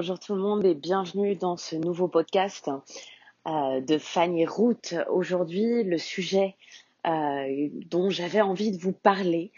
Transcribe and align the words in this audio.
Bonjour 0.00 0.20
tout 0.20 0.36
le 0.36 0.42
monde 0.42 0.64
et 0.64 0.76
bienvenue 0.76 1.34
dans 1.34 1.56
ce 1.56 1.74
nouveau 1.74 2.06
podcast 2.06 2.70
euh, 3.48 3.80
de 3.80 3.98
Fanny 3.98 4.46
Route. 4.46 4.94
Aujourd'hui, 5.10 5.82
le 5.82 5.98
sujet 5.98 6.54
euh, 7.04 7.68
dont 7.86 8.08
j'avais 8.08 8.40
envie 8.40 8.70
de 8.70 8.80
vous 8.80 8.92
parler, 8.92 9.50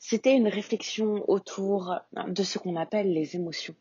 c'était 0.00 0.34
une 0.34 0.48
réflexion 0.48 1.24
autour 1.30 1.94
de 2.26 2.42
ce 2.42 2.58
qu'on 2.58 2.74
appelle 2.74 3.12
les 3.12 3.36
émotions. 3.36 3.76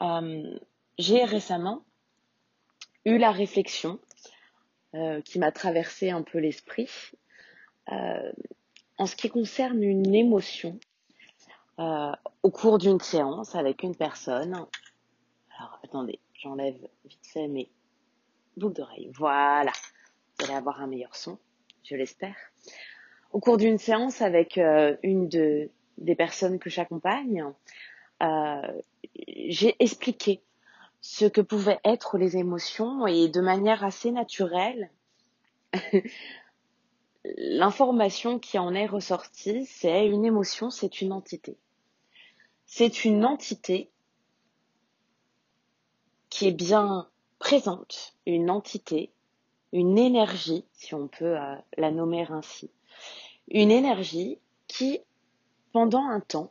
Euh, 0.00 0.56
j'ai 0.96 1.24
récemment 1.24 1.82
eu 3.04 3.18
la 3.18 3.32
réflexion 3.32 3.98
qui 5.24 5.40
m'a 5.40 5.50
traversé 5.50 6.10
un 6.10 6.22
peu 6.22 6.38
l'esprit 6.38 6.88
en 7.88 9.06
ce 9.06 9.16
qui 9.16 9.28
concerne 9.28 9.82
une 9.82 10.14
émotion 10.14 10.78
au 11.78 12.50
cours 12.52 12.78
d'une 12.78 13.00
séance 13.00 13.56
avec 13.56 13.82
une 13.82 13.96
personne. 13.96 14.66
Alors 15.60 15.78
attendez, 15.84 16.18
j'enlève 16.32 16.88
vite 17.04 17.26
fait 17.26 17.46
mes 17.46 17.68
boucles 18.56 18.76
d'oreilles. 18.76 19.10
Voilà, 19.14 19.72
vous 20.38 20.46
allez 20.46 20.54
avoir 20.54 20.80
un 20.80 20.86
meilleur 20.86 21.14
son, 21.14 21.38
je 21.84 21.96
l'espère. 21.96 22.34
Au 23.32 23.40
cours 23.40 23.58
d'une 23.58 23.76
séance 23.76 24.22
avec 24.22 24.56
euh, 24.56 24.96
une 25.02 25.28
de, 25.28 25.68
des 25.98 26.14
personnes 26.14 26.58
que 26.58 26.70
j'accompagne, 26.70 27.44
euh, 28.22 28.80
j'ai 29.26 29.76
expliqué 29.80 30.40
ce 31.02 31.26
que 31.26 31.42
pouvaient 31.42 31.80
être 31.84 32.16
les 32.16 32.38
émotions 32.38 33.06
et 33.06 33.28
de 33.28 33.42
manière 33.42 33.84
assez 33.84 34.12
naturelle, 34.12 34.90
l'information 37.36 38.38
qui 38.38 38.58
en 38.58 38.74
est 38.74 38.86
ressortie, 38.86 39.66
c'est 39.66 40.06
une 40.06 40.24
émotion, 40.24 40.70
c'est 40.70 41.02
une 41.02 41.12
entité 41.12 41.58
c'est 42.72 43.04
une 43.04 43.24
entité 43.24 43.90
qui 46.40 46.48
est 46.48 46.52
bien 46.52 47.06
présente, 47.38 48.14
une 48.24 48.48
entité, 48.48 49.12
une 49.74 49.98
énergie, 49.98 50.64
si 50.72 50.94
on 50.94 51.06
peut 51.06 51.38
euh, 51.38 51.54
la 51.76 51.90
nommer 51.90 52.24
ainsi. 52.30 52.70
Une 53.48 53.70
énergie 53.70 54.38
qui, 54.66 55.00
pendant 55.74 56.02
un 56.02 56.20
temps, 56.20 56.50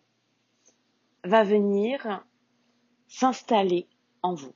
va 1.24 1.44
venir 1.44 2.24
s'installer 3.08 3.88
en 4.22 4.36
vous. 4.36 4.54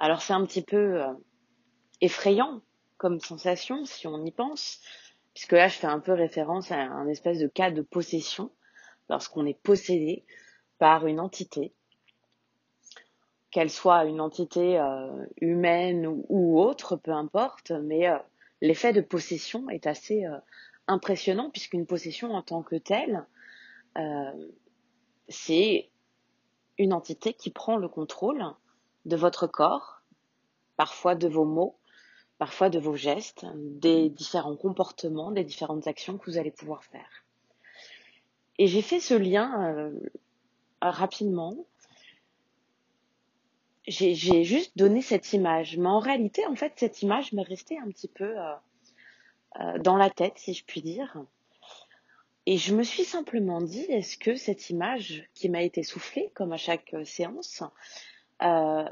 Alors 0.00 0.22
c'est 0.22 0.32
un 0.32 0.44
petit 0.44 0.62
peu 0.62 1.00
euh, 1.00 1.12
effrayant 2.00 2.62
comme 2.96 3.20
sensation 3.20 3.84
si 3.84 4.08
on 4.08 4.24
y 4.24 4.32
pense, 4.32 4.80
puisque 5.34 5.52
là 5.52 5.68
je 5.68 5.76
fais 5.76 5.86
un 5.86 6.00
peu 6.00 6.14
référence 6.14 6.72
à 6.72 6.80
un 6.80 7.06
espèce 7.06 7.38
de 7.38 7.46
cas 7.46 7.70
de 7.70 7.82
possession, 7.82 8.50
lorsqu'on 9.08 9.46
est 9.46 9.62
possédé, 9.62 10.24
par 10.78 11.06
une 11.06 11.20
entité, 11.20 11.72
qu'elle 13.52 13.70
soit 13.70 14.06
une 14.06 14.20
entité 14.20 14.80
euh, 14.80 15.26
humaine 15.40 16.06
ou, 16.28 16.58
autre, 16.58 16.96
peu 16.96 17.12
importe, 17.12 17.70
mais 17.70 18.08
euh, 18.08 18.16
l'effet 18.62 18.94
de 18.94 19.02
possession 19.02 19.68
est 19.68 19.86
assez 19.86 20.24
euh, 20.24 20.38
impressionnant 20.88 21.50
puisqu'une 21.50 21.86
possession 21.86 22.32
en 22.32 22.42
tant 22.42 22.62
que 22.62 22.76
telle, 22.76 23.24
c'est 25.28 25.90
une 26.78 26.94
entité 26.94 27.34
qui 27.34 27.50
prend 27.50 27.76
le 27.76 27.88
contrôle 27.88 28.42
de 29.04 29.16
votre 29.16 29.46
corps, 29.46 30.00
parfois 30.78 31.14
de 31.14 31.28
vos 31.28 31.44
mots, 31.44 31.76
parfois 32.38 32.70
de 32.70 32.78
vos 32.78 32.96
gestes, 32.96 33.44
des 33.54 34.08
différents 34.08 34.56
comportements, 34.56 35.30
des 35.30 35.44
différentes 35.44 35.86
actions 35.86 36.16
que 36.16 36.30
vous 36.30 36.38
allez 36.38 36.50
pouvoir 36.50 36.84
faire. 36.84 37.24
Et 38.58 38.66
j'ai 38.66 38.80
fait 38.80 38.98
ce 38.98 39.12
lien 39.12 39.92
rapidement. 40.80 41.66
J'ai 43.88 44.44
juste 44.44 44.76
donné 44.76 45.02
cette 45.02 45.32
image. 45.32 45.76
Mais 45.76 45.88
en 45.88 45.98
réalité, 45.98 46.46
en 46.46 46.54
fait, 46.54 46.72
cette 46.76 47.02
image 47.02 47.32
m'est 47.32 47.42
restée 47.42 47.78
un 47.78 47.88
petit 47.88 48.08
peu 48.08 48.38
euh, 48.38 48.54
euh, 49.60 49.78
dans 49.78 49.96
la 49.96 50.08
tête, 50.08 50.34
si 50.36 50.54
je 50.54 50.64
puis 50.64 50.82
dire. 50.82 51.16
Et 52.46 52.58
je 52.58 52.74
me 52.74 52.84
suis 52.84 53.04
simplement 53.04 53.60
dit, 53.60 53.82
est-ce 53.82 54.16
que 54.16 54.36
cette 54.36 54.70
image 54.70 55.28
qui 55.34 55.48
m'a 55.48 55.62
été 55.62 55.82
soufflée, 55.82 56.30
comme 56.34 56.52
à 56.52 56.56
chaque 56.56 56.94
euh, 56.94 57.04
séance, 57.04 57.62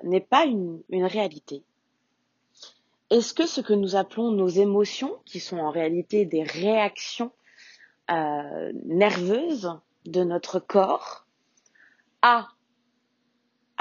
n'est 0.04 0.20
pas 0.20 0.44
une, 0.44 0.80
une 0.90 1.04
réalité? 1.04 1.64
Est-ce 3.10 3.34
que 3.34 3.46
ce 3.46 3.60
que 3.60 3.72
nous 3.72 3.96
appelons 3.96 4.30
nos 4.30 4.48
émotions, 4.48 5.18
qui 5.24 5.40
sont 5.40 5.58
en 5.58 5.70
réalité 5.70 6.24
des 6.24 6.44
réactions 6.44 7.32
nerveuses 8.08 9.72
de 10.06 10.22
notre 10.22 10.60
corps, 10.60 11.26
a 12.22 12.48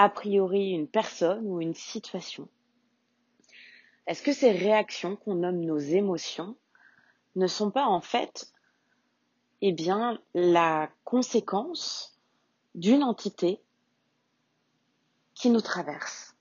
a 0.02 0.08
priori 0.08 0.70
une 0.70 0.88
personne 0.88 1.46
ou 1.46 1.60
une 1.60 1.74
situation. 1.74 2.48
Est-ce 4.08 4.24
que 4.24 4.32
ces 4.32 4.52
réactions 4.52 5.18
qu'on 5.18 5.36
nomme 5.36 5.60
nos 5.60 5.78
émotions 5.78 6.56
ne 7.36 7.48
sont 7.48 7.70
pas 7.70 7.86
en 7.86 8.00
fait 8.00 8.50
eh 9.59 9.74
bien 9.74 10.18
la 10.34 10.90
conséquence 11.04 12.18
d'une 12.76 13.04
entité 13.04 13.59
qui 15.34 15.50
nous 15.50 15.59
traverse, 15.59 16.38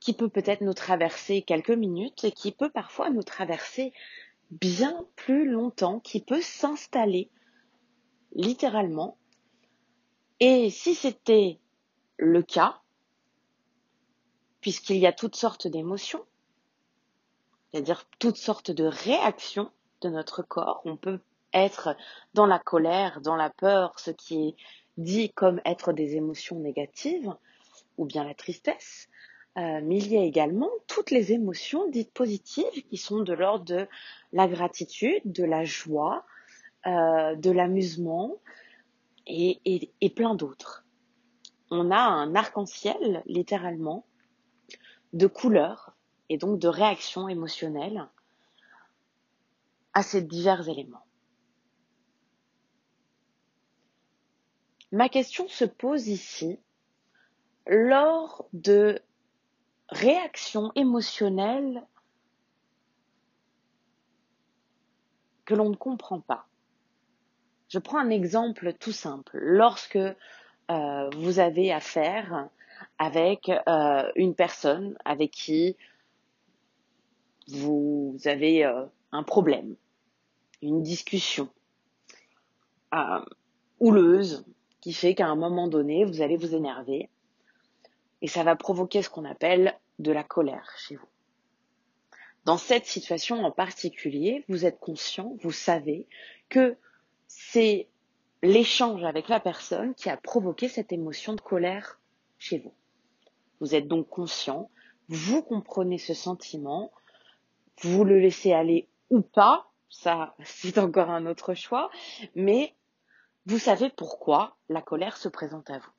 qui 0.00 0.12
peut 0.12 0.28
peut-être 0.28 0.62
nous 0.62 0.74
traverser 0.74 1.42
quelques 1.42 1.70
minutes 1.70 2.24
et 2.24 2.32
qui 2.32 2.50
peut 2.50 2.70
parfois 2.70 3.10
nous 3.10 3.22
traverser 3.22 3.92
bien 4.50 5.06
plus 5.14 5.48
longtemps, 5.48 6.00
qui 6.00 6.20
peut 6.20 6.42
s'installer 6.42 7.30
littéralement. 8.32 9.18
Et 10.40 10.68
si 10.70 10.96
c'était 10.96 11.60
le 12.20 12.42
cas, 12.42 12.80
puisqu'il 14.60 14.98
y 14.98 15.06
a 15.06 15.12
toutes 15.12 15.36
sortes 15.36 15.66
d'émotions, 15.66 16.24
c'est-à-dire 17.72 18.06
toutes 18.18 18.36
sortes 18.36 18.70
de 18.70 18.84
réactions 18.84 19.70
de 20.02 20.10
notre 20.10 20.42
corps, 20.42 20.82
on 20.84 20.96
peut 20.96 21.20
être 21.52 21.96
dans 22.34 22.46
la 22.46 22.58
colère, 22.58 23.20
dans 23.20 23.36
la 23.36 23.50
peur, 23.50 23.98
ce 23.98 24.10
qui 24.10 24.48
est 24.48 24.56
dit 24.98 25.30
comme 25.32 25.60
être 25.64 25.92
des 25.92 26.14
émotions 26.14 26.60
négatives, 26.60 27.34
ou 27.96 28.04
bien 28.04 28.24
la 28.24 28.34
tristesse, 28.34 29.08
euh, 29.56 29.80
mais 29.82 29.98
il 29.98 30.12
y 30.12 30.16
a 30.16 30.22
également 30.22 30.70
toutes 30.86 31.10
les 31.10 31.32
émotions 31.32 31.88
dites 31.88 32.12
positives 32.12 32.84
qui 32.88 32.96
sont 32.96 33.20
de 33.20 33.32
l'ordre 33.32 33.64
de 33.64 33.88
la 34.32 34.46
gratitude, 34.46 35.22
de 35.24 35.44
la 35.44 35.64
joie, 35.64 36.24
euh, 36.86 37.34
de 37.34 37.50
l'amusement, 37.50 38.36
et, 39.26 40.12
plein 40.14 40.34
d'autres. 40.34 40.84
On 41.70 41.90
a 41.90 42.00
un 42.00 42.34
arc-en-ciel, 42.34 43.22
littéralement, 43.26 44.06
de 45.12 45.26
couleurs 45.26 45.96
et 46.28 46.38
donc 46.38 46.58
de 46.58 46.68
réactions 46.68 47.28
émotionnelles 47.28 48.08
à 49.92 50.02
ces 50.02 50.22
divers 50.22 50.68
éléments. 50.68 51.04
Ma 54.92 55.08
question 55.08 55.46
se 55.48 55.64
pose 55.64 56.08
ici 56.08 56.58
lors 57.66 58.48
de 58.52 59.00
réactions 59.88 60.72
émotionnelles 60.74 61.86
que 65.44 65.54
l'on 65.54 65.70
ne 65.70 65.76
comprend 65.76 66.20
pas. 66.20 66.46
Je 67.68 67.78
prends 67.78 67.98
un 67.98 68.10
exemple 68.10 68.72
tout 68.74 68.92
simple. 68.92 69.38
Lorsque 69.38 69.98
euh, 70.70 71.10
vous 71.16 71.40
avez 71.40 71.72
affaire 71.72 72.48
avec 72.98 73.48
euh, 73.48 74.10
une 74.14 74.34
personne 74.34 74.96
avec 75.04 75.32
qui 75.32 75.76
vous 77.48 78.16
avez 78.24 78.64
euh, 78.64 78.86
un 79.12 79.22
problème, 79.22 79.74
une 80.62 80.82
discussion 80.82 81.48
houleuse 83.78 84.44
qui 84.80 84.92
fait 84.92 85.14
qu'à 85.14 85.26
un 85.26 85.36
moment 85.36 85.68
donné, 85.68 86.04
vous 86.04 86.22
allez 86.22 86.36
vous 86.36 86.54
énerver 86.54 87.08
et 88.22 88.28
ça 88.28 88.42
va 88.42 88.56
provoquer 88.56 89.02
ce 89.02 89.10
qu'on 89.10 89.24
appelle 89.24 89.78
de 89.98 90.12
la 90.12 90.24
colère 90.24 90.68
chez 90.76 90.96
vous. 90.96 91.08
Dans 92.44 92.58
cette 92.58 92.86
situation 92.86 93.44
en 93.44 93.50
particulier, 93.50 94.44
vous 94.48 94.64
êtes 94.64 94.80
conscient, 94.80 95.36
vous 95.40 95.52
savez 95.52 96.06
que 96.48 96.76
c'est 97.28 97.88
l'échange 98.42 99.04
avec 99.04 99.28
la 99.28 99.40
personne 99.40 99.94
qui 99.94 100.08
a 100.08 100.16
provoqué 100.16 100.68
cette 100.68 100.92
émotion 100.92 101.34
de 101.34 101.40
colère 101.40 102.00
chez 102.38 102.58
vous. 102.58 102.74
Vous 103.60 103.74
êtes 103.74 103.88
donc 103.88 104.08
conscient, 104.08 104.70
vous 105.08 105.42
comprenez 105.42 105.98
ce 105.98 106.14
sentiment, 106.14 106.90
vous 107.82 108.04
le 108.04 108.18
laissez 108.18 108.52
aller 108.52 108.88
ou 109.10 109.20
pas, 109.20 109.70
ça 109.88 110.34
c'est 110.44 110.78
encore 110.78 111.10
un 111.10 111.26
autre 111.26 111.54
choix, 111.54 111.90
mais 112.34 112.74
vous 113.46 113.58
savez 113.58 113.90
pourquoi 113.90 114.56
la 114.68 114.82
colère 114.82 115.16
se 115.16 115.28
présente 115.28 115.70
à 115.70 115.78
vous. 115.78 115.92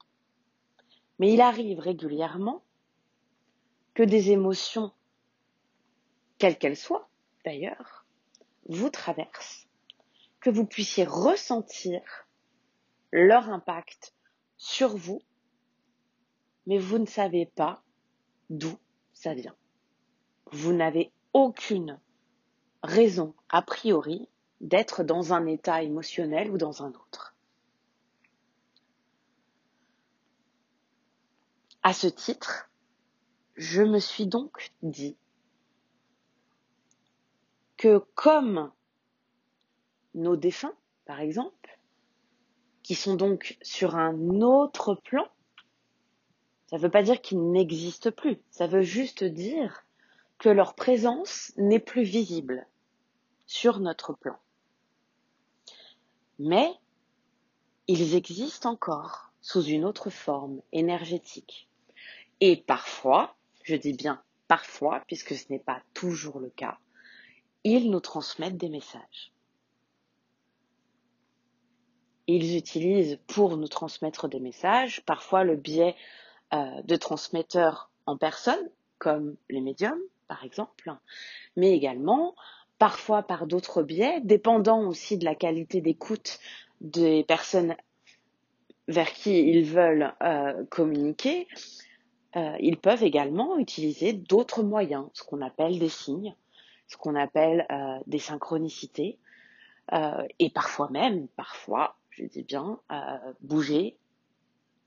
Mais 1.20 1.34
il 1.34 1.42
arrive 1.42 1.80
régulièrement 1.80 2.64
que 3.94 4.04
des 4.04 4.32
émotions, 4.32 4.92
quelles 6.38 6.58
qu'elles 6.58 6.78
soient 6.78 7.10
d'ailleurs, 7.46 8.06
vous 8.68 8.90
traversent 8.90 9.68
que 10.40 10.50
vous 10.50 10.66
puissiez 10.66 11.04
ressentir 11.04 12.02
leur 13.12 13.50
impact 13.50 14.14
sur 14.58 14.96
vous 14.96 15.22
mais 16.66 16.78
vous 16.78 16.98
ne 16.98 17.06
savez 17.06 17.46
pas 17.46 17.84
d'où 18.50 18.78
ça 19.14 19.34
vient. 19.34 19.56
Vous 20.52 20.74
n'avez 20.74 21.12
aucune 21.34 22.00
raison, 22.84 23.34
a 23.50 23.62
priori, 23.62 24.28
d'être 24.60 25.04
dans 25.04 25.34
un 25.34 25.46
état 25.48 25.84
émotionnel 25.84 26.52
ou 26.52 26.58
dans 26.58 26.84
un 26.84 26.90
autre. 26.90 27.36
À 31.84 31.94
ce 31.94 32.08
titre, 32.08 32.70
je 33.56 33.82
me 33.82 34.00
suis 34.00 34.28
donc 34.28 34.72
dit 34.84 35.18
que 37.78 37.98
comme 38.14 38.72
nos 40.14 40.36
défunts, 40.36 40.76
par 41.06 41.20
exemple, 41.22 41.80
qui 42.84 42.96
sont 42.96 43.16
donc 43.16 43.58
sur 43.62 43.96
un 43.96 44.42
autre 44.42 44.96
plan, 44.96 45.28
ça 46.68 46.78
ne 46.78 46.82
veut 46.82 46.92
pas 46.92 47.04
dire 47.04 47.22
qu'ils 47.22 47.52
n'existent 47.52 48.12
plus, 48.12 48.38
ça 48.50 48.68
veut 48.68 48.82
juste 48.82 49.24
dire 49.24 49.86
que 50.38 50.50
leur 50.50 50.74
présence 50.74 51.54
n'est 51.58 51.80
plus 51.80 52.04
visible 52.04 52.66
sur 53.46 53.80
notre 53.80 54.14
plan. 54.14 54.38
Mais 56.40 56.74
ils 57.88 58.16
existent 58.16 58.72
encore 58.72 59.32
sous 59.42 59.64
une 59.64 59.86
autre 59.86 60.10
forme 60.10 60.62
énergétique. 60.72 61.68
Et 62.40 62.56
parfois, 62.56 63.36
je 63.64 63.76
dis 63.76 63.94
bien 63.94 64.24
parfois, 64.48 65.04
puisque 65.08 65.36
ce 65.36 65.46
n'est 65.50 65.60
pas 65.60 65.82
toujours 65.94 66.40
le 66.40 66.50
cas, 66.50 66.80
ils 67.64 67.92
nous 67.92 68.00
transmettent 68.00 68.58
des 68.58 68.70
messages. 68.70 69.32
Ils 72.34 72.56
utilisent 72.56 73.20
pour 73.28 73.58
nous 73.58 73.68
transmettre 73.68 74.30
des 74.30 74.40
messages 74.40 75.02
parfois 75.06 75.44
le 75.44 75.58
biais 75.58 75.98
euh, 76.54 76.82
de 76.84 76.96
transmetteurs 76.96 77.90
en 78.06 78.16
personne, 78.16 78.70
comme 79.00 79.36
les 79.50 79.60
médiums 79.60 80.00
par 80.30 80.46
exemple, 80.46 80.96
mais 81.58 81.74
également 81.74 82.34
parfois 82.80 83.22
par 83.22 83.48
d'autres 83.48 83.84
biais, 83.84 84.22
dépendant 84.24 84.88
aussi 84.88 85.18
de 85.18 85.26
la 85.26 85.36
qualité 85.36 85.82
d'écoute 85.82 86.40
des 86.80 87.26
personnes 87.26 87.76
vers 88.88 89.12
qui 89.12 89.38
ils 89.38 89.66
veulent 89.66 90.14
euh, 90.24 90.64
communiquer, 90.70 91.50
euh, 92.38 92.56
ils 92.62 92.78
peuvent 92.78 93.04
également 93.04 93.58
utiliser 93.58 94.14
d'autres 94.14 94.64
moyens, 94.64 95.08
ce 95.12 95.24
qu'on 95.24 95.42
appelle 95.42 95.80
des 95.80 95.90
signes, 95.90 96.34
ce 96.88 96.96
qu'on 96.96 97.16
appelle 97.16 97.68
des 98.08 98.20
synchronicités, 98.20 99.18
et 100.40 100.50
parfois 100.50 100.90
même, 100.90 101.28
parfois, 101.36 101.96
je 102.12 102.26
dis 102.26 102.44
bien, 102.44 102.80
bouger 103.42 103.98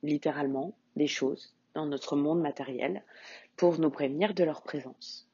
littéralement 0.02 0.76
des 0.96 1.06
choses 1.06 1.54
dans 1.74 1.86
notre 1.86 2.16
monde 2.16 2.40
matériel 2.40 3.02
pour 3.56 3.78
nous 3.78 3.90
prévenir 3.90 4.34
de 4.34 4.44
leur 4.44 4.62
présence. 4.62 5.28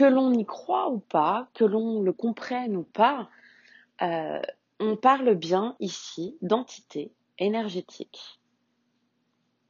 que 0.00 0.04
l'on 0.06 0.32
y 0.32 0.46
croit 0.46 0.88
ou 0.88 0.98
pas, 0.98 1.50
que 1.52 1.62
l'on 1.62 2.00
le 2.00 2.14
comprenne 2.14 2.74
ou 2.74 2.84
pas, 2.84 3.28
euh, 4.00 4.40
on 4.78 4.96
parle 4.96 5.34
bien 5.34 5.76
ici 5.78 6.38
d'entités 6.40 7.12
énergétiques, 7.38 8.40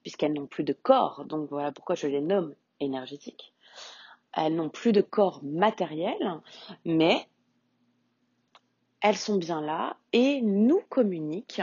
puisqu'elles 0.03 0.35
n'ont 0.35 0.47
plus 0.47 0.63
de 0.63 0.73
corps, 0.73 1.25
donc 1.25 1.51
voilà 1.51 1.73
pourquoi 1.73 1.97
je 1.97 2.07
les 2.07 2.21
nomme 2.21 2.55
énergétiques. 2.79 3.53
Elles 4.33 4.55
n'ont 4.55 4.69
plus 4.69 4.93
de 4.93 5.01
corps 5.01 5.41
matériel, 5.43 6.41
mais 6.85 7.27
elles 9.01 9.17
sont 9.17 9.39
bien 9.39 9.61
là 9.61 9.97
et 10.13 10.43
nous 10.43 10.81
communiquent 10.89 11.63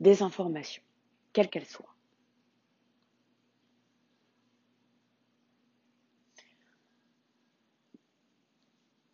des 0.00 0.22
informations, 0.22 0.82
quelles 1.32 1.48
qu'elles 1.48 1.66
soient. 1.66 1.94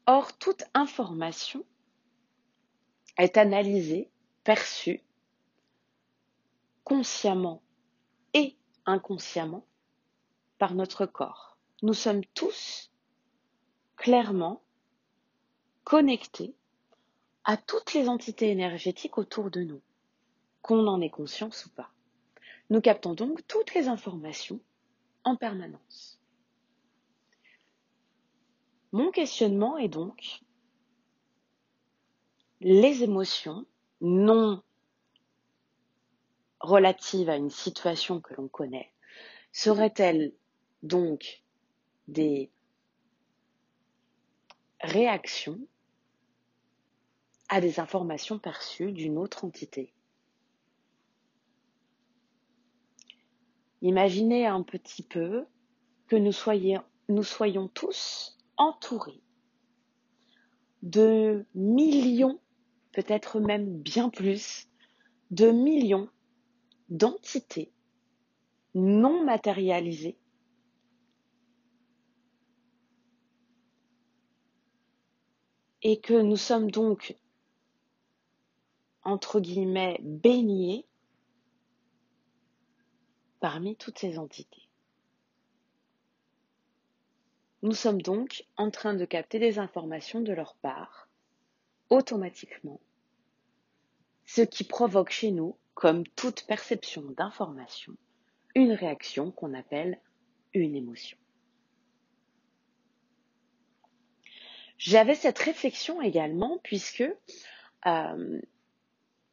Or, 0.06 0.38
toute 0.38 0.64
information 0.72 1.66
est 3.18 3.36
analysée, 3.36 4.10
perçue, 4.42 5.02
consciemment 6.82 7.62
et 8.32 8.56
inconsciemment 8.86 9.66
par 10.56 10.74
notre 10.74 11.04
corps. 11.04 11.58
Nous 11.82 11.92
sommes 11.92 12.24
tous 12.32 12.90
clairement 13.96 14.62
connectés 15.84 16.54
à 17.48 17.56
toutes 17.56 17.94
les 17.94 18.10
entités 18.10 18.50
énergétiques 18.50 19.16
autour 19.16 19.50
de 19.50 19.62
nous, 19.62 19.80
qu'on 20.60 20.86
en 20.86 21.00
ait 21.00 21.08
conscience 21.08 21.64
ou 21.64 21.70
pas. 21.70 21.90
Nous 22.68 22.82
captons 22.82 23.14
donc 23.14 23.40
toutes 23.46 23.72
les 23.72 23.88
informations 23.88 24.60
en 25.24 25.34
permanence. 25.34 26.20
Mon 28.92 29.10
questionnement 29.10 29.78
est 29.78 29.88
donc 29.88 30.42
les 32.60 33.02
émotions 33.02 33.64
non 34.02 34.62
relatives 36.60 37.30
à 37.30 37.36
une 37.36 37.48
situation 37.48 38.20
que 38.20 38.34
l'on 38.34 38.48
connaît 38.48 38.92
seraient-elles 39.52 40.34
donc 40.82 41.42
des 42.08 42.50
réactions 44.82 45.58
à 47.48 47.60
des 47.60 47.80
informations 47.80 48.38
perçues 48.38 48.92
d'une 48.92 49.18
autre 49.18 49.44
entité. 49.44 49.92
Imaginez 53.80 54.46
un 54.46 54.62
petit 54.62 55.02
peu 55.02 55.46
que 56.08 56.16
nous, 56.16 56.32
soyons, 56.32 57.68
tous 57.68 58.36
entouré 58.56 59.20
de 60.82 61.44
millions, 61.54 62.40
peut-être 62.92 63.40
même 63.40 63.80
bien 63.80 64.10
plus, 64.10 64.68
de 65.30 65.50
millions 65.50 66.08
d'entités 66.88 67.72
non 68.74 69.24
matérialisées 69.24 70.18
et 75.82 76.00
que 76.00 76.14
nous 76.14 76.36
sommes 76.36 76.70
donc, 76.70 77.16
entre 79.08 79.40
guillemets, 79.40 79.98
baignés 80.02 80.84
parmi 83.40 83.74
toutes 83.74 83.98
ces 83.98 84.18
entités. 84.18 84.68
Nous 87.62 87.72
sommes 87.72 88.02
donc 88.02 88.44
en 88.58 88.70
train 88.70 88.92
de 88.92 89.06
capter 89.06 89.38
des 89.38 89.58
informations 89.58 90.20
de 90.20 90.32
leur 90.34 90.56
part, 90.56 91.08
automatiquement, 91.88 92.80
ce 94.26 94.42
qui 94.42 94.64
provoque 94.64 95.10
chez 95.10 95.30
nous, 95.30 95.56
comme 95.72 96.06
toute 96.08 96.46
perception 96.46 97.00
d'information, 97.16 97.96
une 98.54 98.72
réaction 98.72 99.30
qu'on 99.30 99.54
appelle 99.54 99.98
une 100.52 100.76
émotion. 100.76 101.16
J'avais 104.76 105.14
cette 105.14 105.38
réflexion 105.38 106.02
également 106.02 106.58
puisque 106.62 107.08
euh, 107.86 108.40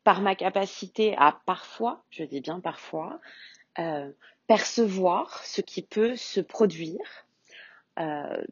par 0.06 0.22
ma 0.22 0.36
capacité 0.36 1.18
à 1.18 1.42
parfois, 1.48 2.06
je 2.12 2.24
dis 2.24 2.40
bien 2.40 2.60
parfois, 2.60 3.20
euh, 3.80 4.12
percevoir 4.48 5.44
ce 5.44 5.62
qui 5.62 5.82
peut 5.82 6.16
se 6.16 6.40
produire 6.40 7.26
euh, 8.00 8.44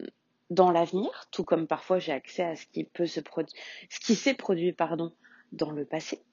dans 0.49 0.71
l'avenir, 0.71 1.27
tout 1.31 1.43
comme 1.43 1.67
parfois 1.67 1.99
j'ai 1.99 2.11
accès 2.11 2.43
à 2.43 2.55
ce 2.55 2.65
qui 2.65 2.83
peut 2.83 3.05
se 3.05 3.19
produire, 3.19 3.53
s'est 3.91 4.33
produit 4.33 4.75
dans 5.51 5.69
le 5.69 5.85
passé. 5.85 6.23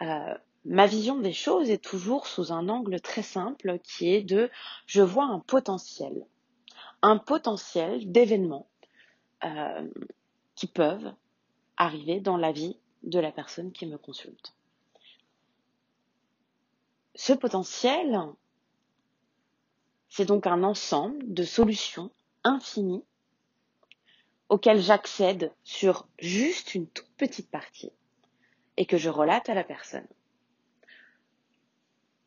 Euh, 0.00 0.34
ma 0.64 0.86
vision 0.86 1.18
des 1.18 1.34
choses 1.34 1.68
est 1.68 1.84
toujours 1.84 2.26
sous 2.26 2.50
un 2.50 2.70
angle 2.70 2.98
très 3.02 3.22
simple 3.22 3.78
qui 3.80 4.08
est 4.08 4.22
de 4.22 4.50
je 4.86 5.02
vois 5.02 5.26
un 5.26 5.40
potentiel, 5.40 6.24
un 7.02 7.18
potentiel 7.18 8.10
d'événements 8.10 8.68
qui 10.54 10.66
peuvent 10.66 11.12
arriver 11.76 12.20
dans 12.20 12.36
la 12.36 12.52
vie 12.52 12.79
de 13.02 13.18
la 13.18 13.32
personne 13.32 13.72
qui 13.72 13.86
me 13.86 13.98
consulte. 13.98 14.54
Ce 17.14 17.32
potentiel, 17.32 18.18
c'est 20.08 20.24
donc 20.24 20.46
un 20.46 20.62
ensemble 20.62 21.32
de 21.32 21.44
solutions 21.44 22.10
infini 22.44 23.04
auquel 24.48 24.80
j'accède 24.80 25.52
sur 25.62 26.08
juste 26.18 26.74
une 26.74 26.88
toute 26.88 27.10
petite 27.16 27.50
partie 27.50 27.92
et 28.76 28.86
que 28.86 28.96
je 28.96 29.08
relate 29.08 29.48
à 29.48 29.54
la 29.54 29.64
personne. 29.64 30.06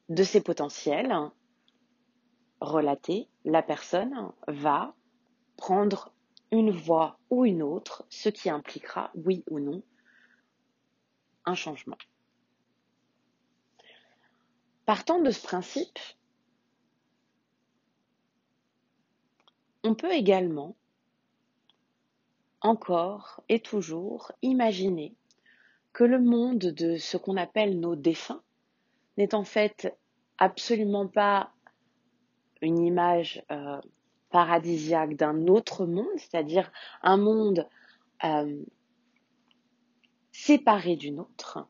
De 0.10 0.24
ces 0.24 0.42
potentiels 0.42 1.14
relatés, 2.62 3.28
la 3.46 3.62
personne 3.62 4.32
va 4.48 4.96
prendre 5.58 6.14
une 6.52 6.72
voie 6.72 7.18
ou 7.30 7.46
une 7.46 7.64
autre, 7.64 8.06
ce 8.10 8.30
qui 8.30 8.50
impliquera, 8.50 9.12
oui 9.16 9.44
ou 9.50 9.60
non, 9.60 9.82
un 11.46 11.56
changement. 11.56 11.98
Partant 14.86 15.22
de 15.22 15.32
ce 15.32 15.42
principe, 15.42 16.00
on 19.84 19.96
peut 19.96 20.12
également 20.12 20.76
encore 22.62 23.42
et 23.50 23.60
toujours 23.60 24.32
imaginer 24.42 25.14
que 25.92 26.04
le 26.04 26.20
monde 26.20 26.60
de 26.60 26.98
ce 26.98 27.18
qu'on 27.18 27.38
appelle 27.38 27.80
nos 27.80 27.96
défunts 27.96 28.42
n'est 29.18 29.36
en 29.36 29.44
fait 29.44 29.96
absolument 30.38 31.08
pas 31.08 31.52
une 32.62 32.80
image 32.80 33.44
euh, 33.52 33.80
paradisiaque 34.32 35.16
d'un 35.16 35.48
autre 35.48 35.86
monde, 35.86 36.08
c'est-à-dire 36.18 36.72
un 37.04 37.18
monde 37.18 37.68
euh, 38.24 38.64
séparé 40.34 40.98
du 40.98 41.12
nôtre, 41.12 41.66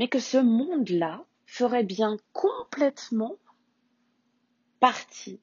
mais 0.00 0.08
que 0.08 0.18
ce 0.18 0.38
monde-là 0.38 1.24
ferait 1.46 1.84
bien 1.84 2.16
complètement 2.32 3.36
partie 4.80 5.40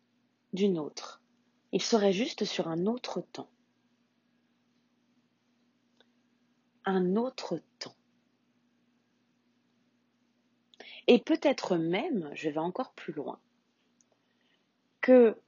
du 0.51 0.67
nôtre. 0.67 1.21
Il 1.71 1.81
serait 1.81 2.11
juste 2.11 2.43
sur 2.43 2.67
un 2.67 2.85
autre 2.87 3.21
temps. 3.21 3.49
Un 6.85 7.15
autre 7.15 7.61
temps. 7.79 7.95
Et 11.07 11.19
peut-être 11.19 11.77
même, 11.77 12.31
je 12.33 12.49
vais 12.49 12.57
encore 12.57 12.93
plus 12.93 13.13
loin, 13.13 13.39
que 15.01 15.39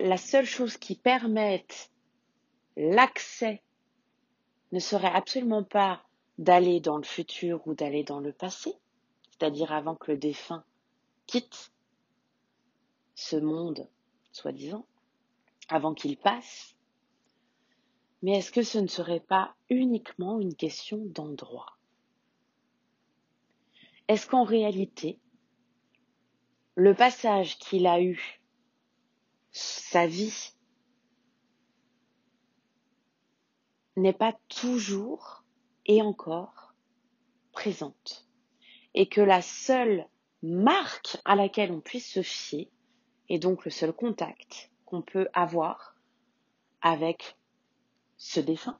la 0.00 0.16
seule 0.16 0.46
chose 0.46 0.78
qui 0.78 0.94
permette 0.94 1.90
l'accès 2.76 3.62
ne 4.72 4.78
serait 4.78 5.12
absolument 5.12 5.64
pas 5.64 6.07
d'aller 6.38 6.80
dans 6.80 6.96
le 6.96 7.04
futur 7.04 7.66
ou 7.66 7.74
d'aller 7.74 8.04
dans 8.04 8.20
le 8.20 8.32
passé, 8.32 8.74
c'est-à-dire 9.30 9.72
avant 9.72 9.96
que 9.96 10.12
le 10.12 10.18
défunt 10.18 10.64
quitte 11.26 11.72
ce 13.14 13.36
monde, 13.36 13.88
soi-disant, 14.32 14.86
avant 15.68 15.94
qu'il 15.94 16.16
passe, 16.16 16.76
mais 18.22 18.38
est-ce 18.38 18.52
que 18.52 18.62
ce 18.62 18.78
ne 18.78 18.86
serait 18.86 19.20
pas 19.20 19.54
uniquement 19.68 20.40
une 20.40 20.54
question 20.54 20.98
d'endroit? 21.04 21.76
Est-ce 24.08 24.26
qu'en 24.26 24.44
réalité, 24.44 25.18
le 26.74 26.94
passage 26.94 27.58
qu'il 27.58 27.86
a 27.86 28.00
eu 28.00 28.40
sa 29.50 30.06
vie 30.06 30.54
n'est 33.96 34.12
pas 34.12 34.38
toujours 34.48 35.44
et 35.88 36.02
encore 36.02 36.74
présente. 37.52 38.28
Et 38.94 39.08
que 39.08 39.20
la 39.20 39.42
seule 39.42 40.06
marque 40.42 41.18
à 41.24 41.34
laquelle 41.34 41.72
on 41.72 41.80
puisse 41.80 42.10
se 42.10 42.22
fier, 42.22 42.70
et 43.28 43.38
donc 43.38 43.64
le 43.64 43.70
seul 43.70 43.92
contact 43.92 44.70
qu'on 44.84 45.02
peut 45.02 45.28
avoir 45.32 45.96
avec 46.80 47.36
ce 48.16 48.40
défunt, 48.40 48.78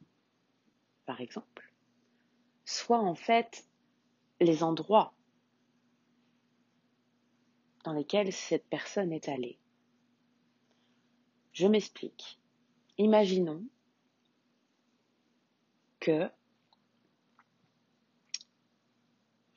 par 1.06 1.20
exemple, 1.20 1.72
soit 2.64 3.00
en 3.00 3.14
fait 3.14 3.66
les 4.40 4.62
endroits 4.62 5.14
dans 7.84 7.92
lesquels 7.92 8.32
cette 8.32 8.68
personne 8.68 9.12
est 9.12 9.28
allée. 9.28 9.58
Je 11.52 11.66
m'explique. 11.66 12.40
Imaginons 12.98 13.64
que 16.00 16.30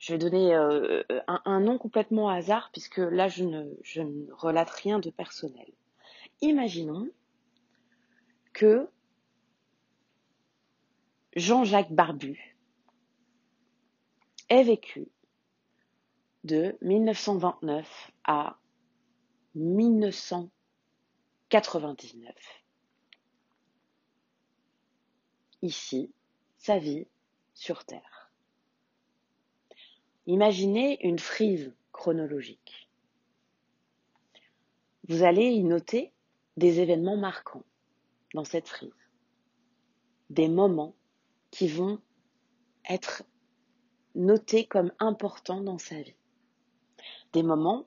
je 0.02 0.12
vais 0.12 0.18
donner 0.18 0.52
euh, 0.52 1.04
un, 1.28 1.60
nom 1.60 1.78
complètement 1.78 2.28
hasard 2.28 2.70
puisque 2.72 2.98
là 2.98 3.28
je 3.28 3.44
ne, 3.44 4.32
relate 4.32 4.68
rien 4.68 4.98
de 4.98 5.10
personnel. 5.10 5.70
Imaginons 6.40 7.08
que 8.52 8.88
Jean-Jacques 11.36 11.92
Barbu 11.92 12.56
ait 14.48 14.64
vécu 14.64 15.06
de 16.42 16.76
1929 16.82 18.10
à 18.24 18.58
1900 19.54 20.50
99. 21.48 22.34
Ici, 25.62 26.10
sa 26.56 26.78
vie 26.78 27.06
sur 27.54 27.84
Terre. 27.84 28.11
Imaginez 30.26 31.04
une 31.04 31.18
frise 31.18 31.74
chronologique. 31.90 32.88
Vous 35.08 35.24
allez 35.24 35.46
y 35.46 35.64
noter 35.64 36.12
des 36.56 36.78
événements 36.80 37.16
marquants 37.16 37.64
dans 38.34 38.44
cette 38.44 38.68
frise, 38.68 38.90
des 40.30 40.48
moments 40.48 40.94
qui 41.50 41.66
vont 41.66 42.00
être 42.88 43.24
notés 44.14 44.64
comme 44.64 44.92
importants 45.00 45.62
dans 45.62 45.78
sa 45.78 46.00
vie, 46.00 46.16
des 47.32 47.42
moments 47.42 47.86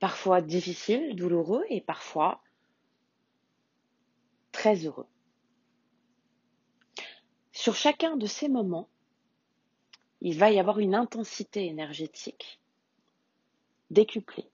parfois 0.00 0.42
difficiles, 0.42 1.16
douloureux 1.16 1.64
et 1.70 1.80
parfois 1.80 2.42
très 4.52 4.84
heureux. 4.84 5.08
Sur 7.52 7.74
chacun 7.74 8.16
de 8.16 8.26
ces 8.26 8.48
moments, 8.48 8.88
il 10.20 10.38
va 10.38 10.50
y 10.50 10.58
avoir 10.58 10.78
une 10.78 10.94
intensité 10.94 11.66
énergétique 11.66 12.60
décuplée. 13.90 14.50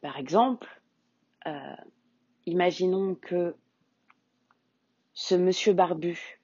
Par 0.00 0.16
exemple, 0.16 0.82
euh, 1.46 1.76
imaginons 2.46 3.14
que 3.14 3.54
ce 5.12 5.34
monsieur 5.34 5.72
barbu 5.72 6.40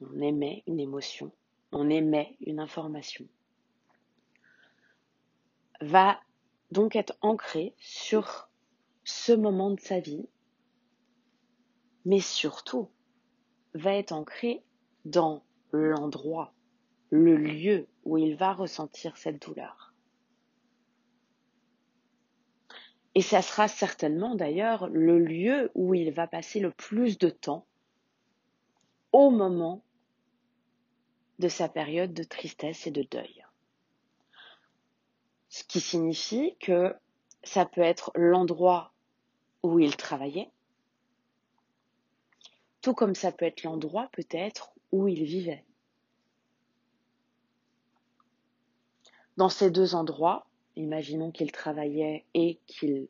On 0.00 0.20
émet 0.20 0.62
une 0.68 0.78
émotion, 0.78 1.32
on 1.72 1.90
émet 1.90 2.36
une 2.46 2.60
information. 2.60 3.26
Va 5.80 6.20
donc 6.70 6.94
être 6.94 7.18
ancré 7.22 7.74
sur 7.80 8.48
ce 9.02 9.32
moment 9.32 9.72
de 9.72 9.80
sa 9.80 9.98
vie, 9.98 10.28
mais 12.04 12.20
surtout 12.20 12.88
va 13.74 13.94
être 13.94 14.12
ancré 14.12 14.62
dans 15.04 15.42
l'endroit 15.72 16.54
le 17.10 17.36
lieu 17.36 17.88
où 18.04 18.16
il 18.16 18.36
va 18.36 18.52
ressentir 18.52 19.16
cette 19.16 19.42
douleur. 19.44 19.83
Et 23.14 23.22
ça 23.22 23.42
sera 23.42 23.68
certainement 23.68 24.34
d'ailleurs 24.34 24.88
le 24.88 25.18
lieu 25.18 25.70
où 25.74 25.94
il 25.94 26.10
va 26.10 26.26
passer 26.26 26.58
le 26.58 26.72
plus 26.72 27.18
de 27.18 27.30
temps 27.30 27.64
au 29.12 29.30
moment 29.30 29.82
de 31.38 31.48
sa 31.48 31.68
période 31.68 32.12
de 32.12 32.24
tristesse 32.24 32.86
et 32.86 32.90
de 32.90 33.02
deuil. 33.02 33.44
Ce 35.48 35.62
qui 35.62 35.80
signifie 35.80 36.56
que 36.58 36.94
ça 37.44 37.64
peut 37.66 37.80
être 37.80 38.10
l'endroit 38.16 38.92
où 39.62 39.78
il 39.78 39.96
travaillait, 39.96 40.50
tout 42.80 42.94
comme 42.94 43.14
ça 43.14 43.30
peut 43.30 43.44
être 43.44 43.62
l'endroit 43.62 44.08
peut-être 44.12 44.72
où 44.90 45.06
il 45.06 45.22
vivait. 45.24 45.64
Dans 49.36 49.48
ces 49.48 49.70
deux 49.70 49.94
endroits, 49.94 50.46
imaginons 50.76 51.30
qu'il 51.30 51.52
travaillait 51.52 52.24
et 52.34 52.60
qu'il 52.66 53.08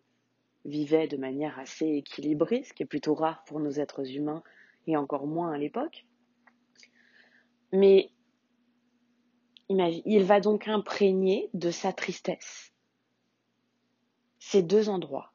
vivaient 0.64 1.09
de 1.09 1.16
manière 1.16 1.59
assez 1.59 1.87
équilibrée, 1.87 2.62
ce 2.64 2.73
qui 2.73 2.83
est 2.83 2.87
plutôt 2.87 3.14
rare 3.14 3.44
pour 3.44 3.61
nos 3.61 3.73
êtres 3.73 4.16
humains 4.16 4.42
et 4.87 4.97
encore 4.97 5.26
moins 5.26 5.52
à 5.52 5.59
l'époque. 5.59 6.06
Mais 7.73 8.11
il 9.68 10.23
va 10.25 10.40
donc 10.40 10.68
imprégner 10.68 11.50
de 11.54 11.71
sa 11.71 11.92
tristesse 11.92 12.71
ces 14.38 14.62
deux 14.62 14.90
endroits, 14.90 15.33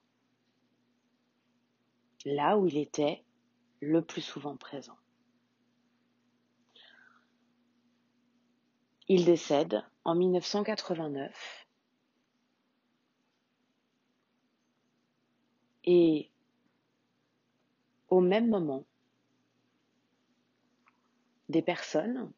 là 2.26 2.58
où 2.58 2.68
il 2.68 2.78
était 2.78 3.24
le 3.82 4.04
plus 4.04 4.22
souvent 4.22 4.56
présent. 4.56 4.98
Il 9.08 9.26
décède 9.26 9.84
en 10.06 10.14
1989 10.14 11.59
et 15.92 16.30
au 18.10 18.22
même 18.22 18.48
moment, 18.48 18.86
des 21.50 21.64
personnes 21.64 22.32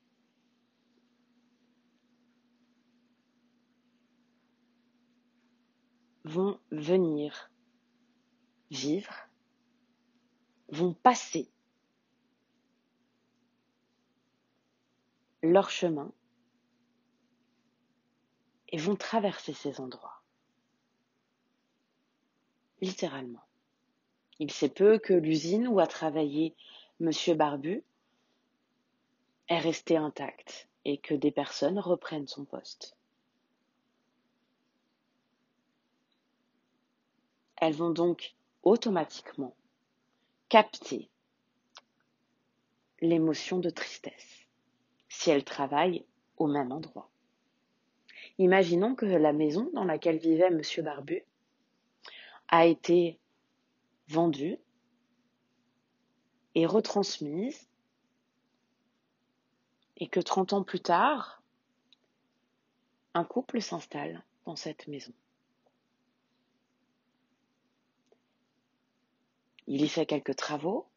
vont 6.23 6.61
venir 6.71 7.51
vivre, 8.69 9.13
vont 10.69 10.93
passer 10.93 11.51
leur 15.43 15.69
chemin 15.69 16.13
et 18.69 18.77
vont 18.77 18.95
traverser 18.95 19.51
ces 19.51 19.81
endroits. 19.81 20.20
Littéralement. 22.81 23.43
Il 24.39 24.51
sait 24.51 24.69
peu 24.69 24.97
que 24.97 25.13
l'usine 25.13 25.67
où 25.67 25.79
a 25.79 25.87
travaillé 25.87 26.55
Monsieur 26.99 27.35
Barbu 27.35 27.83
est 29.47 29.59
restée 29.59 29.97
intacte 29.97 30.67
et 30.85 30.97
que 30.97 31.13
des 31.13 31.31
personnes 31.31 31.79
reprennent 31.79 32.27
son 32.27 32.45
poste. 32.45 32.95
Elles 37.57 37.75
vont 37.75 37.91
donc 37.91 38.33
automatiquement 38.63 39.55
capter 40.49 41.07
l'émotion 42.99 43.59
de 43.59 43.69
tristesse 43.69 44.47
si 45.09 45.29
elles 45.29 45.43
travaillent 45.43 46.05
au 46.37 46.47
même 46.47 46.71
endroit. 46.71 47.09
Imaginons 48.39 48.95
que 48.95 49.05
la 49.05 49.33
maison 49.33 49.69
dans 49.73 49.83
laquelle 49.83 50.17
vivait 50.17 50.47
M. 50.47 50.61
Barbu 50.83 51.23
a 52.51 52.65
été 52.65 53.17
vendue 54.09 54.57
et 56.53 56.65
retransmise 56.65 57.67
et 59.97 60.07
que 60.07 60.19
30 60.19 60.53
ans 60.53 60.63
plus 60.63 60.81
tard, 60.81 61.41
un 63.13 63.23
couple 63.23 63.61
s'installe 63.61 64.23
dans 64.45 64.55
cette 64.55 64.87
maison. 64.87 65.13
Il 69.67 69.81
y 69.81 69.87
fait 69.87 70.05
quelques 70.05 70.35
travaux, 70.35 70.87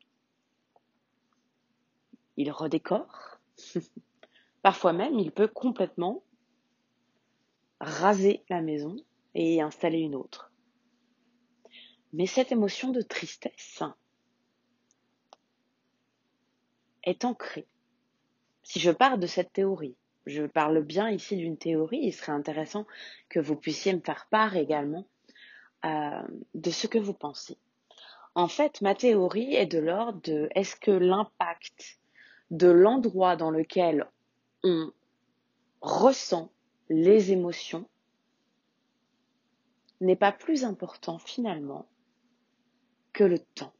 il 2.37 2.51
redécore, 2.51 3.39
parfois 4.63 4.93
même 4.93 5.21
il 5.21 5.31
peut 5.31 5.47
complètement 5.47 6.25
raser 7.81 8.43
la 8.49 8.61
maison 8.61 8.97
et 9.35 9.57
y 9.57 9.61
installer 9.61 9.99
une 9.99 10.17
autre. 10.17 10.51
Mais 12.15 12.27
cette 12.27 12.53
émotion 12.53 12.91
de 12.91 13.03
tristesse 13.03 13.83
est 17.03 17.25
ancrée. 17.25 17.67
Si 18.63 18.79
je 18.79 18.93
pars 18.93 19.19
de 19.19 19.27
cette 19.27 19.53
théorie, 19.53 19.97
je 20.25 20.45
parle 20.45 20.81
bien 20.85 21.11
ici 21.11 21.37
d'une 21.37 21.57
théorie, 21.57 21.99
il 22.05 22.13
serait 22.13 22.31
intéressant 22.31 22.87
que 23.29 23.41
vous 23.41 23.57
puissiez 23.57 23.93
me 23.93 24.01
faire 24.01 24.29
part 24.31 24.55
également 24.55 25.09
euh, 25.85 26.23
de 26.55 26.71
ce 26.71 26.87
que 26.87 26.99
vous 26.99 27.15
pensez. 27.15 27.59
En 28.37 28.47
fait, 28.47 28.81
ma 28.81 28.95
théorie 28.95 29.57
est 29.57 29.67
de 29.67 29.81
l'ordre 29.81 30.21
de 30.23 30.49
est-ce 30.55 30.77
que 30.77 30.93
l'impact 30.93 31.99
de 32.53 32.69
l'endroit 32.69 33.35
dans 33.35 33.51
lequel 33.51 34.07
on 34.63 34.93
ressent 35.81 36.53
les 36.89 37.33
émotions 37.33 37.89
n'est 40.01 40.15
pas 40.15 40.33
plus 40.33 40.65
important 40.65 41.19
finalement 41.19 41.87
que 43.15 43.25
le 43.25 43.39
temps. 43.39 43.73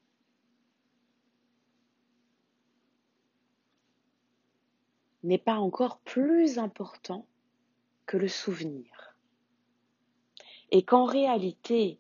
n'est 5.23 5.39
pas 5.39 5.57
encore 5.57 6.01
plus 6.01 6.59
important 6.59 7.27
que 8.05 8.19
le 8.19 8.29
souvenir. 8.29 9.17
Et 10.71 10.85
qu'en 10.85 11.07
réalité, 11.07 11.99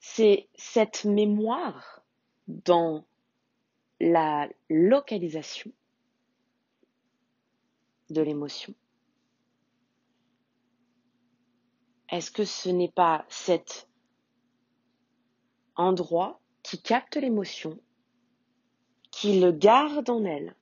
c'est 0.00 0.48
cette 0.56 1.04
mémoire 1.04 2.02
dans 2.48 3.06
la 4.00 4.48
localisation 4.68 5.70
de 8.10 8.20
l'émotion 8.20 8.74
Est-ce 12.10 12.30
que 12.30 12.44
ce 12.44 12.68
n'est 12.68 12.90
pas 12.90 13.24
cet 13.28 13.88
endroit 15.74 16.40
qui 16.62 16.80
capte 16.80 17.16
l'émotion, 17.16 17.78
qui 19.10 19.40
le 19.40 19.52
garde 19.52 20.08
en 20.10 20.24
elle 20.24 20.54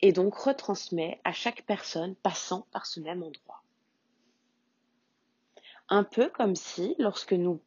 et 0.00 0.12
donc 0.12 0.34
retransmet 0.34 1.20
à 1.24 1.32
chaque 1.32 1.64
personne 1.66 2.14
passant 2.16 2.66
par 2.70 2.86
ce 2.86 3.00
même 3.00 3.22
endroit? 3.22 3.62
Un 5.88 6.04
peu 6.04 6.28
comme 6.28 6.56
si, 6.56 6.94
lorsque 6.98 7.32
nous 7.32 7.60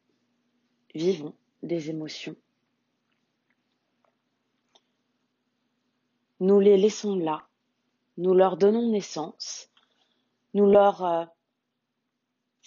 vivons 0.94 1.34
des 1.62 1.90
émotions, 1.90 2.36
nous 6.40 6.60
les 6.60 6.76
laissons 6.76 7.16
là 7.16 7.46
nous 8.18 8.34
leur 8.34 8.56
donnons 8.56 8.90
naissance, 8.90 9.70
nous 10.54 10.66
leur... 10.66 11.28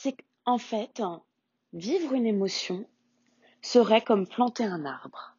C'est 0.02 0.16
en 0.46 0.58
fait, 0.58 1.02
hein, 1.02 1.22
vivre 1.74 2.14
une 2.14 2.26
émotion 2.26 2.90
serait 3.62 4.02
comme 4.02 4.30
planter 4.30 4.64
un 4.64 4.86
arbre. 4.86 5.36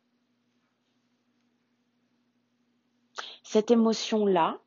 Cette 3.43 3.71
émotion-là, 3.71 4.61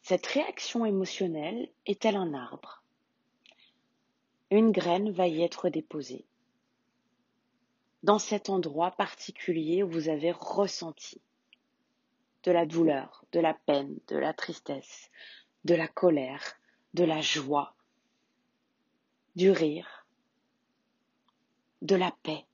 cette 0.00 0.24
réaction 0.24 0.86
émotionnelle 0.86 1.70
est-elle 1.84 2.16
un 2.16 2.32
arbre? 2.32 2.82
Une 4.50 4.72
graine 4.72 5.10
va 5.10 5.28
y 5.28 5.42
être 5.42 5.68
déposée 5.68 6.24
dans 8.02 8.18
cet 8.18 8.48
endroit 8.48 8.92
particulier 8.92 9.82
où 9.82 9.90
vous 9.90 10.08
avez 10.08 10.32
ressenti 10.32 11.20
de 12.46 12.52
la 12.52 12.64
douleur, 12.64 13.24
de 13.32 13.40
la 13.40 13.54
peine, 13.54 13.98
de 14.06 14.16
la 14.16 14.32
tristesse, 14.32 15.10
de 15.64 15.74
la 15.74 15.88
colère, 15.88 16.54
de 16.94 17.02
la 17.02 17.20
joie, 17.20 17.74
du 19.34 19.50
rire, 19.50 20.06
de 21.82 21.96
la 21.96 22.12
paix. 22.22 22.46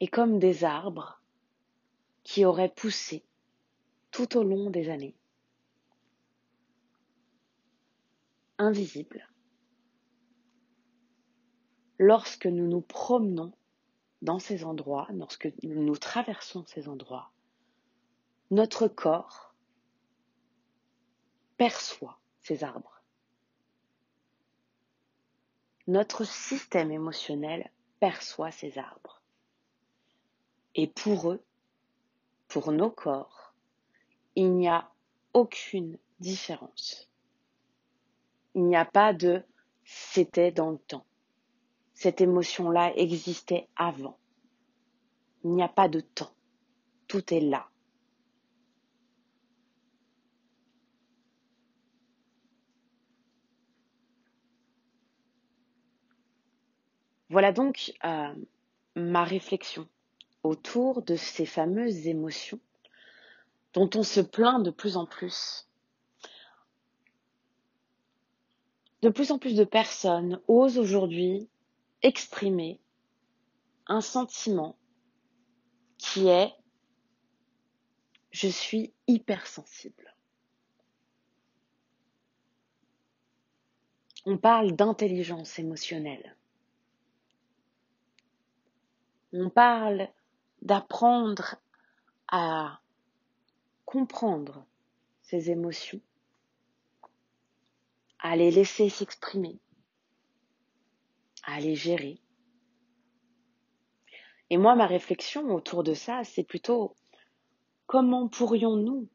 Et 0.00 0.08
comme 0.08 0.38
des 0.38 0.64
arbres 0.64 1.20
qui 2.24 2.46
auraient 2.46 2.72
poussé 2.74 3.26
tout 4.10 4.38
au 4.38 4.42
long 4.42 4.70
des 4.70 4.88
années, 4.88 5.16
invisibles, 8.56 9.28
lorsque 11.98 12.46
nous 12.46 12.66
nous 12.66 12.80
promenons 12.80 13.52
dans 14.22 14.38
ces 14.38 14.64
endroits, 14.64 15.08
lorsque 15.12 15.52
nous 15.62 15.96
traversons 15.96 16.64
ces 16.66 16.88
endroits, 16.88 17.30
notre 18.50 18.88
corps 18.88 19.54
perçoit 21.56 22.18
ces 22.40 22.64
arbres. 22.64 23.02
Notre 25.86 26.24
système 26.24 26.90
émotionnel 26.90 27.70
perçoit 28.00 28.50
ces 28.50 28.78
arbres. 28.78 29.22
Et 30.74 30.86
pour 30.86 31.30
eux, 31.30 31.42
pour 32.48 32.72
nos 32.72 32.90
corps, 32.90 33.54
il 34.34 34.52
n'y 34.52 34.68
a 34.68 34.90
aucune 35.32 35.98
différence. 36.20 37.10
Il 38.54 38.64
n'y 38.64 38.76
a 38.76 38.84
pas 38.84 39.12
de 39.12 39.42
c'était 39.84 40.50
dans 40.50 40.70
le 40.70 40.78
temps 40.78 41.06
cette 41.96 42.20
émotion-là 42.20 42.94
existait 42.96 43.68
avant. 43.74 44.18
Il 45.44 45.52
n'y 45.52 45.62
a 45.62 45.68
pas 45.68 45.88
de 45.88 46.00
temps. 46.00 46.30
Tout 47.08 47.32
est 47.32 47.40
là. 47.40 47.70
Voilà 57.30 57.50
donc 57.52 57.94
euh, 58.04 58.34
ma 58.94 59.24
réflexion 59.24 59.88
autour 60.42 61.00
de 61.00 61.16
ces 61.16 61.46
fameuses 61.46 62.06
émotions 62.06 62.60
dont 63.72 63.88
on 63.94 64.02
se 64.02 64.20
plaint 64.20 64.62
de 64.62 64.70
plus 64.70 64.98
en 64.98 65.06
plus. 65.06 65.66
De 69.00 69.08
plus 69.08 69.30
en 69.30 69.38
plus 69.38 69.56
de 69.56 69.64
personnes 69.64 70.42
osent 70.46 70.78
aujourd'hui 70.78 71.48
exprimer 72.02 72.80
un 73.86 74.00
sentiment 74.00 74.76
qui 75.98 76.28
est 76.28 76.52
je 78.30 78.48
suis 78.48 78.92
hypersensible. 79.06 80.14
On 84.26 84.36
parle 84.36 84.72
d'intelligence 84.72 85.58
émotionnelle. 85.58 86.36
On 89.32 89.48
parle 89.48 90.08
d'apprendre 90.60 91.56
à 92.28 92.80
comprendre 93.86 94.66
ses 95.22 95.50
émotions, 95.50 96.00
à 98.18 98.36
les 98.36 98.50
laisser 98.50 98.90
s'exprimer, 98.90 99.58
à 101.46 101.58
les 101.60 101.74
gérer. 101.74 102.20
Et 104.50 104.58
moi, 104.58 104.76
ma 104.76 104.86
réflexion 104.86 105.54
autour 105.54 105.82
de 105.82 105.94
ça, 105.94 106.22
c'est 106.22 106.44
plutôt 106.44 106.94
comment 107.86 108.28
pourrions-nous 108.28 109.08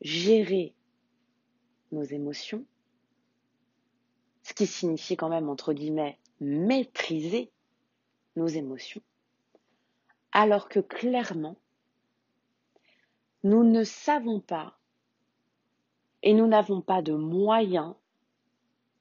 gérer 0.00 0.74
nos 1.92 2.02
émotions 2.02 2.64
ce 4.46 4.54
qui 4.54 4.68
signifie 4.68 5.16
quand 5.16 5.28
même, 5.28 5.48
entre 5.48 5.72
guillemets, 5.72 6.20
maîtriser 6.38 7.50
nos 8.36 8.46
émotions, 8.46 9.02
alors 10.30 10.68
que 10.68 10.78
clairement, 10.78 11.56
nous 13.42 13.64
ne 13.64 13.82
savons 13.82 14.38
pas 14.38 14.78
et 16.22 16.32
nous 16.32 16.46
n'avons 16.46 16.80
pas 16.80 17.02
de 17.02 17.12
moyens, 17.12 17.96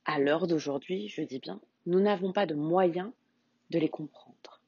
à 0.06 0.18
l'heure 0.18 0.48
d'aujourd'hui, 0.48 1.10
je 1.10 1.22
dis 1.22 1.38
bien, 1.38 1.62
nous 1.86 2.00
n'avons 2.00 2.32
pas 2.32 2.46
de 2.46 2.56
moyens 2.56 3.12
de 3.70 3.80
les 3.80 3.90
comprendre. 3.90 4.62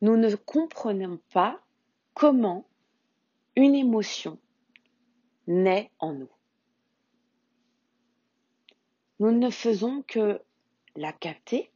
Nous 0.00 0.16
ne 0.16 0.34
comprenons 0.34 1.18
pas 1.32 1.60
comment 2.14 2.66
une 3.56 3.74
émotion 3.74 4.38
naît 5.46 5.90
en 5.98 6.12
nous 6.12 6.28
nous 9.18 9.32
ne 9.32 9.50
faisons 9.50 10.02
que 10.02 10.40
la 10.94 11.12
capter, 11.12 11.70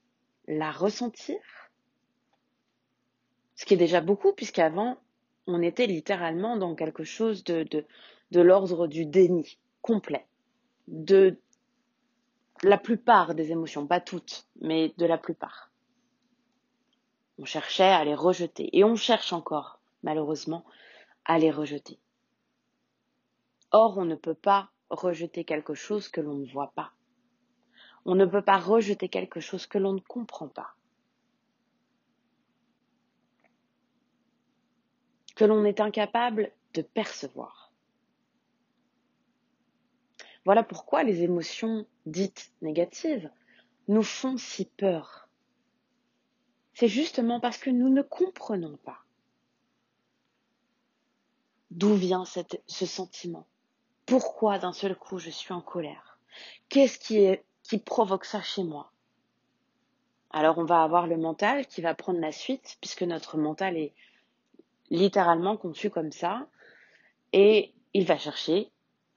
la 0.46 0.70
ressentir, 0.70 1.38
ce 3.56 3.64
qui 3.64 3.74
est 3.74 3.78
déjà 3.78 4.00
beaucoup, 4.00 4.33
puisqu'avant, 4.33 4.98
on 5.46 5.62
était 5.62 5.87
littéralement 5.87 6.56
dans 6.56 6.74
quelque 6.74 7.04
chose 7.04 7.44
de, 7.44 7.85
l'ordre 8.33 8.87
du 8.87 9.06
déni 9.06 9.59
complet, 9.83 10.26
la 12.62 12.78
plupart 12.78 13.34
des 13.34 13.52
émotions, 13.52 13.86
pas 13.86 14.00
toutes, 14.00 14.46
mais 14.60 14.94
de 14.98 15.06
la 15.06 15.18
plupart. 15.18 15.70
On 17.38 17.44
cherchait 17.44 17.84
à 17.84 18.04
les 18.04 18.14
rejeter, 18.14 18.68
et 18.76 18.84
on 18.84 18.96
cherche 18.96 19.32
encore, 19.32 19.80
malheureusement, 20.02 20.64
à 21.24 21.38
les 21.38 21.50
rejeter. 21.50 21.98
Or, 23.72 23.96
on 23.96 24.04
ne 24.04 24.14
peut 24.14 24.34
pas 24.34 24.70
rejeter 24.90 25.44
quelque 25.44 25.74
chose 25.74 26.08
que 26.08 26.20
l'on 26.20 26.34
ne 26.34 26.50
voit 26.50 26.72
pas. 26.74 26.92
On 28.04 28.14
ne 28.14 28.26
peut 28.26 28.42
pas 28.42 28.58
rejeter 28.58 29.08
quelque 29.08 29.40
chose 29.40 29.66
que 29.66 29.78
l'on 29.78 29.92
ne 29.92 30.00
comprend 30.00 30.48
pas. 30.48 30.74
Que 35.36 35.44
l'on 35.44 35.64
est 35.64 35.80
incapable 35.80 36.52
de 36.74 36.82
percevoir. 36.82 37.69
Voilà 40.44 40.62
pourquoi 40.62 41.03
les 41.03 41.22
émotions 41.22 41.87
dites 42.07 42.53
négatives 42.62 43.31
nous 43.88 44.03
font 44.03 44.37
si 44.37 44.64
peur. 44.64 45.29
C'est 46.74 46.88
justement 46.88 47.40
parce 47.40 47.59
que 47.59 47.70
nous 47.70 47.88
ne 47.88 48.03
comprenons 48.03 48.76
pas 48.79 49.05
d'où 51.70 51.94
vient 51.94 52.24
ce 52.24 52.87
sentiment. 52.87 53.46
Pourquoi 54.07 54.59
d'un 54.59 54.72
seul 54.72 54.96
coup 54.96 55.18
je 55.18 55.31
suis 55.31 55.53
en 55.53 55.61
colère? 55.61 56.18
Qu'est-ce 56.68 56.98
qui 56.98 57.79
provoque 57.79 58.24
ça 58.24 58.42
chez 58.42 58.64
moi? 58.64 58.90
Alors 60.31 60.59
on 60.59 60.64
va 60.64 60.83
avoir 60.83 61.07
le 61.07 61.16
mental 61.16 61.66
qui 61.66 61.81
va 61.81 61.94
prendre 61.94 62.20
la 62.20 62.33
suite, 62.33 62.79
puisque 62.81 63.03
notre 63.03 63.37
mental 63.37 63.76
est 63.76 63.92
littéralement 64.90 65.57
conçu 65.57 65.90
comme 65.90 66.12
ça, 66.12 66.48
et 67.33 67.72
il 67.94 68.07
va 68.07 68.16
chercher 68.16 68.70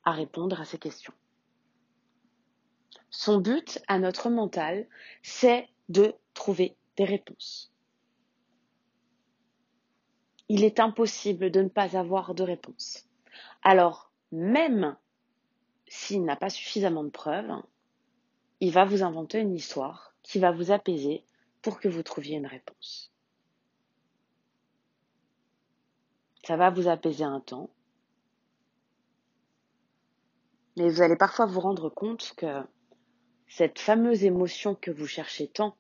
à 0.04 0.12
répondre 0.12 0.60
à 0.60 0.66
ces 0.66 0.78
questions. 0.78 1.14
Son 3.10 3.40
but 3.40 3.80
à 3.88 4.00
notre 4.00 4.30
mental, 4.30 4.88
c'est 5.22 5.68
de 5.90 6.16
trouver 6.34 6.76
des 6.98 7.06
réponses. 7.06 7.72
Il 10.50 10.64
est 10.64 10.80
impossible 10.80 11.52
de 11.52 11.62
ne 11.62 11.70
pas 11.70 11.98
avoir 11.98 12.34
de 12.34 12.44
réponse. 12.44 13.08
Alors, 13.62 14.12
même 14.32 14.98
s'il 15.88 16.24
n'a 16.24 16.36
pas 16.36 16.50
suffisamment 16.50 17.04
de 17.04 17.10
preuves, 17.10 17.52
il 18.60 18.72
va 18.72 18.86
vous 18.86 19.04
inventer 19.04 19.40
une 19.40 19.54
histoire 19.54 20.14
qui 20.24 20.40
va 20.40 20.52
vous 20.52 20.72
apaiser 20.72 21.24
pour 21.62 21.80
que 21.80 21.88
vous 21.88 22.04
trouviez 22.04 22.38
une 22.38 22.48
réponse. 22.48 23.12
Ça 26.44 26.58
va 26.58 26.70
vous 26.70 26.88
apaiser 26.88 27.24
un 27.24 27.40
temps. 27.40 27.70
Mais 30.76 30.90
vous 30.90 31.02
allez 31.02 31.16
parfois 31.16 31.46
vous 31.46 31.60
rendre 31.60 31.90
compte 31.90 32.34
que 32.36 32.62
cette 33.48 33.80
fameuse 33.80 34.24
émotion 34.24 34.76
que 34.76 34.92
vous 34.92 35.06
cherchez 35.06 35.48
tant 35.48 35.78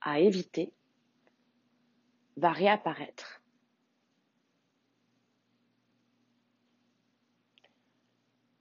à 0.00 0.20
éviter 0.20 0.72
va 2.36 2.52
réapparaître. 2.52 3.42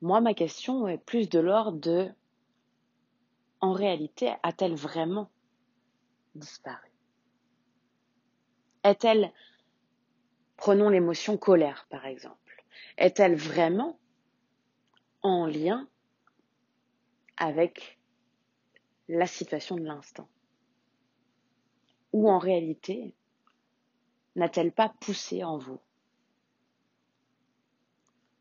Moi, 0.01 0.19
ma 0.19 0.33
question 0.33 0.87
est 0.87 0.97
plus 0.97 1.29
de 1.29 1.39
l'ordre 1.39 1.79
de 1.79 2.11
en 3.59 3.73
réalité, 3.73 4.33
a-t-elle 4.41 4.73
vraiment 4.73 5.29
disparu? 6.33 6.91
Est-elle, 8.83 9.31
prenons 10.57 10.89
l'émotion 10.89 11.37
colère 11.37 11.85
par 11.91 12.07
exemple, 12.07 12.40
est-elle 12.97 13.35
vraiment 13.35 13.99
en 15.21 15.45
lien 15.45 15.87
avec 17.37 17.99
la 19.07 19.27
situation 19.27 19.75
de 19.75 19.83
l'instant? 19.83 20.29
Ou 22.13 22.29
en 22.29 22.39
réalité, 22.39 23.15
n'a-t-elle 24.35 24.71
pas 24.71 24.93
poussé 24.99 25.43
en 25.43 25.57
vous? 25.57 25.79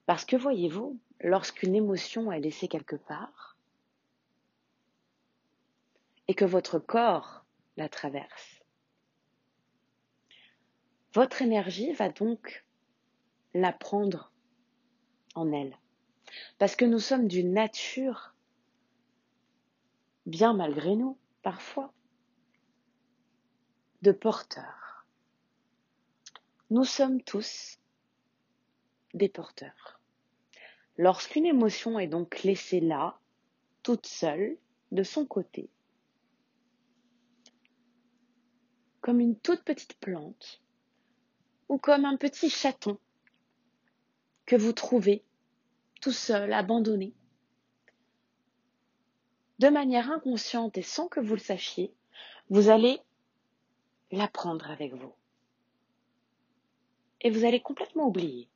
Parce 0.07 0.25
que 0.25 0.37
voyez-vous, 0.37 0.99
lorsqu'une 1.21 1.75
émotion 1.75 2.33
est 2.33 2.41
laissée 2.41 2.69
quelque 2.69 2.97
part 2.97 3.57
et 6.29 6.35
que 6.35 6.45
votre 6.45 6.79
corps 6.79 7.45
la 7.77 7.89
traverse. 7.89 8.61
Votre 11.15 11.43
énergie 11.43 11.93
va 11.93 12.09
donc 12.09 12.65
la 13.55 13.73
prendre 13.73 14.33
en 15.35 15.53
elle. 15.53 15.77
Parce 16.59 16.77
que 16.77 16.85
nous 16.85 16.99
sommes 16.99 17.29
d'une 17.29 17.53
nature, 17.53 18.35
bien 20.27 20.53
malgré 20.55 20.97
nous, 20.97 21.19
parfois, 21.43 21.93
de 24.03 24.13
porteurs. 24.13 25.07
Nous 26.71 26.85
sommes 26.85 27.23
tous 27.23 27.79
des 29.15 29.29
porteurs. 29.29 30.01
Lorsqu'une 30.97 31.47
émotion 31.47 31.99
est 31.99 32.07
donc 32.07 32.43
laissée 32.43 32.81
là, 32.81 33.19
toute 33.83 34.07
seule, 34.07 34.57
de 34.93 35.03
son 35.03 35.25
côté, 35.25 35.71
comme 39.01 39.21
une 39.21 39.39
toute 39.39 39.63
petite 39.63 39.95
plante, 39.99 40.61
ou 41.69 41.79
comme 41.79 42.05
un 42.05 42.17
petit 42.17 42.51
chaton 42.51 42.99
que 44.51 44.57
vous 44.57 44.73
trouvez 44.73 45.23
tout 46.01 46.11
seul, 46.11 46.53
abandonné, 46.53 47.15
de 49.61 49.69
manière 49.69 50.11
inconsciente 50.11 50.77
et 50.77 50.83
sans 50.83 51.07
que 51.07 51.21
vous 51.21 51.35
le 51.35 51.41
sachiez, 51.41 51.95
vous 52.49 52.69
allez 52.69 52.99
la 54.11 54.27
prendre 54.27 54.69
avec 54.69 54.93
vous. 54.93 55.15
Et 57.21 57.31
vous 57.31 57.45
allez 57.45 57.61
complètement 57.61 58.09
oublier 58.09 58.49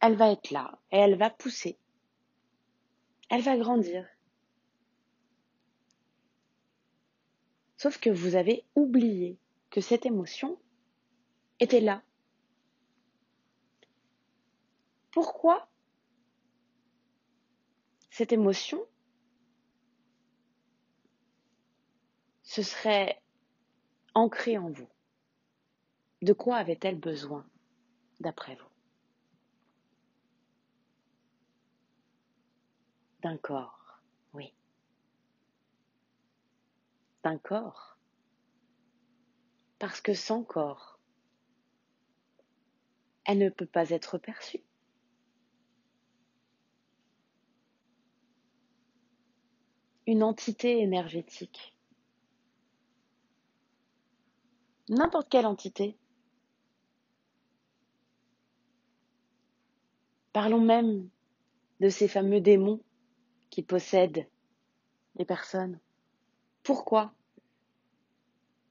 elle 0.00 0.16
va 0.16 0.30
être 0.30 0.50
là 0.50 0.78
et 0.92 0.98
elle 0.98 1.16
va 1.16 1.30
pousser. 1.30 1.78
elle 3.30 3.40
va 3.40 3.56
grandir. 3.56 4.06
Sauf 7.78 7.98
que 7.98 8.10
vous 8.10 8.36
avez 8.36 8.62
oublié 8.74 9.38
que 9.70 9.80
cette 9.80 10.04
émotion 10.04 10.58
était 11.60 11.80
là. 11.80 12.02
Pourquoi 15.16 15.66
cette 18.10 18.34
émotion 18.34 18.86
se 22.42 22.62
serait 22.62 23.22
ancrée 24.12 24.58
en 24.58 24.68
vous? 24.68 24.90
De 26.20 26.34
quoi 26.34 26.56
avait-elle 26.56 27.00
besoin, 27.00 27.48
d'après 28.20 28.56
vous? 28.56 28.68
D'un 33.22 33.38
corps, 33.38 34.02
oui. 34.34 34.52
D'un 37.24 37.38
corps? 37.38 37.96
Parce 39.78 40.02
que 40.02 40.12
sans 40.12 40.44
corps, 40.44 41.00
elle 43.24 43.38
ne 43.38 43.48
peut 43.48 43.64
pas 43.64 43.88
être 43.88 44.18
perçue. 44.18 44.60
Une 50.06 50.22
entité 50.22 50.80
énergétique. 50.80 51.76
N'importe 54.88 55.28
quelle 55.28 55.46
entité. 55.46 55.96
Parlons 60.32 60.60
même 60.60 61.08
de 61.80 61.88
ces 61.88 62.06
fameux 62.08 62.40
démons 62.40 62.80
qui 63.50 63.62
possèdent 63.62 64.28
les 65.16 65.24
personnes. 65.24 65.80
Pourquoi? 66.62 67.12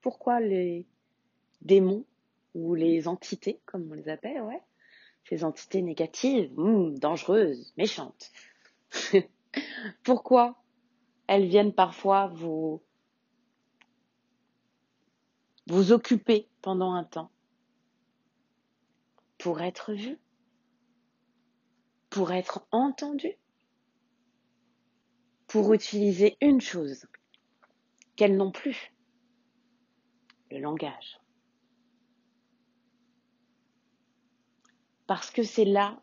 Pourquoi 0.02 0.40
les 0.40 0.86
démons 1.62 2.06
ou 2.54 2.76
les 2.76 3.08
entités, 3.08 3.60
comme 3.66 3.90
on 3.92 3.96
les 3.96 4.08
appelle, 4.08 4.42
ouais, 4.42 4.62
ces 5.28 5.44
entités 5.44 5.82
négatives, 5.82 6.52
hmm, 6.56 6.98
dangereuses, 7.00 7.74
méchantes? 7.78 8.32
Pourquoi 10.04 10.56
elles 11.28 11.48
viennent 11.48 11.74
parfois 11.74 12.28
vous 12.28 12.82
occuper 15.92 16.50
pendant 16.62 16.94
un 16.94 17.04
temps 17.04 17.32
pour 19.38 19.62
être 19.62 19.94
vues, 19.94 20.20
pour 22.10 22.32
être 22.32 22.66
entendues 22.72 23.38
pour 25.48 25.74
utiliser 25.74 26.38
une 26.42 26.60
chose 26.60 27.06
qu'elles 28.18 28.36
n'ont 28.36 28.52
plus, 28.52 28.94
le 30.52 30.60
langage. 30.60 31.20
Parce 35.08 35.32
que 35.32 35.44
c'est 35.44 35.64
là 35.64 36.02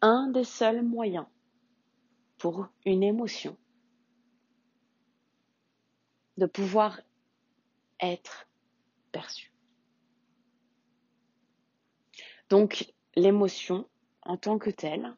un 0.00 0.28
des 0.28 0.44
seuls 0.44 0.82
moyens 0.82 1.26
pour 2.42 2.66
une 2.84 3.04
émotion 3.04 3.56
de 6.38 6.46
pouvoir 6.46 7.00
être 8.00 8.48
perçue. 9.12 9.52
Donc 12.50 12.92
l'émotion 13.14 13.88
en 14.22 14.36
tant 14.36 14.58
que 14.58 14.70
telle 14.70 15.16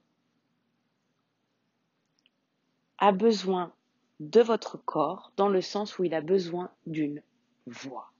a 2.98 3.10
besoin 3.10 3.74
de 4.20 4.42
votre 4.42 4.76
corps 4.76 5.32
dans 5.38 5.48
le 5.48 5.62
sens 5.62 5.98
où 5.98 6.04
il 6.04 6.12
a 6.12 6.20
besoin 6.20 6.70
d'une 6.84 7.22
voix. 7.64 8.12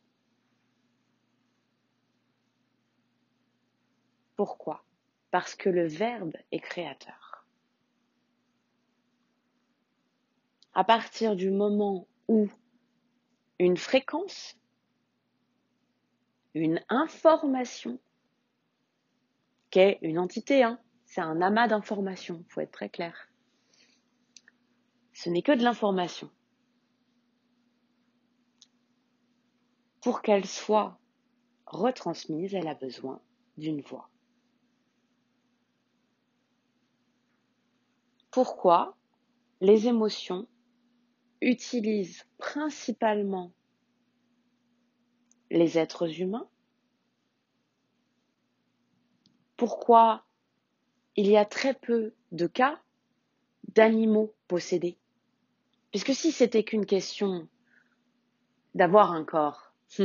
Pourquoi? 4.34 4.82
Parce 5.30 5.54
que 5.54 5.68
le 5.68 5.86
verbe 5.86 6.38
est 6.52 6.60
créateur. 6.60 7.23
À 10.74 10.84
partir 10.84 11.36
du 11.36 11.50
moment 11.50 12.06
où 12.28 12.48
une 13.58 13.76
fréquence, 13.76 14.58
une 16.54 16.80
information, 16.88 17.98
qu'est 19.70 19.98
une 20.02 20.18
entité, 20.18 20.62
hein, 20.62 20.80
c'est 21.04 21.20
un 21.20 21.40
amas 21.40 21.68
d'informations, 21.68 22.44
faut 22.48 22.60
être 22.60 22.72
très 22.72 22.88
clair 22.88 23.28
ce 25.14 25.30
n'est 25.30 25.42
que 25.42 25.52
de 25.52 25.62
l'information. 25.62 26.30
Pour 30.02 30.20
qu'elle 30.20 30.44
soit 30.44 30.98
retransmise, 31.66 32.54
elle 32.54 32.68
a 32.68 32.74
besoin 32.74 33.22
d'une 33.56 33.80
voix. 33.80 34.10
Pourquoi 38.30 38.96
les 39.60 39.86
émotions 39.86 40.46
utilisent 41.40 42.26
principalement 42.38 43.52
les 45.50 45.78
êtres 45.78 46.20
humains 46.20 46.48
Pourquoi 49.56 50.24
il 51.16 51.28
y 51.28 51.36
a 51.36 51.44
très 51.44 51.74
peu 51.74 52.12
de 52.32 52.46
cas 52.46 52.80
d'animaux 53.74 54.34
possédés? 54.48 54.98
Puisque 55.90 56.14
si 56.14 56.32
c'était 56.32 56.64
qu'une 56.64 56.86
question 56.86 57.48
d'avoir 58.74 59.12
un 59.12 59.24
corps, 59.24 59.72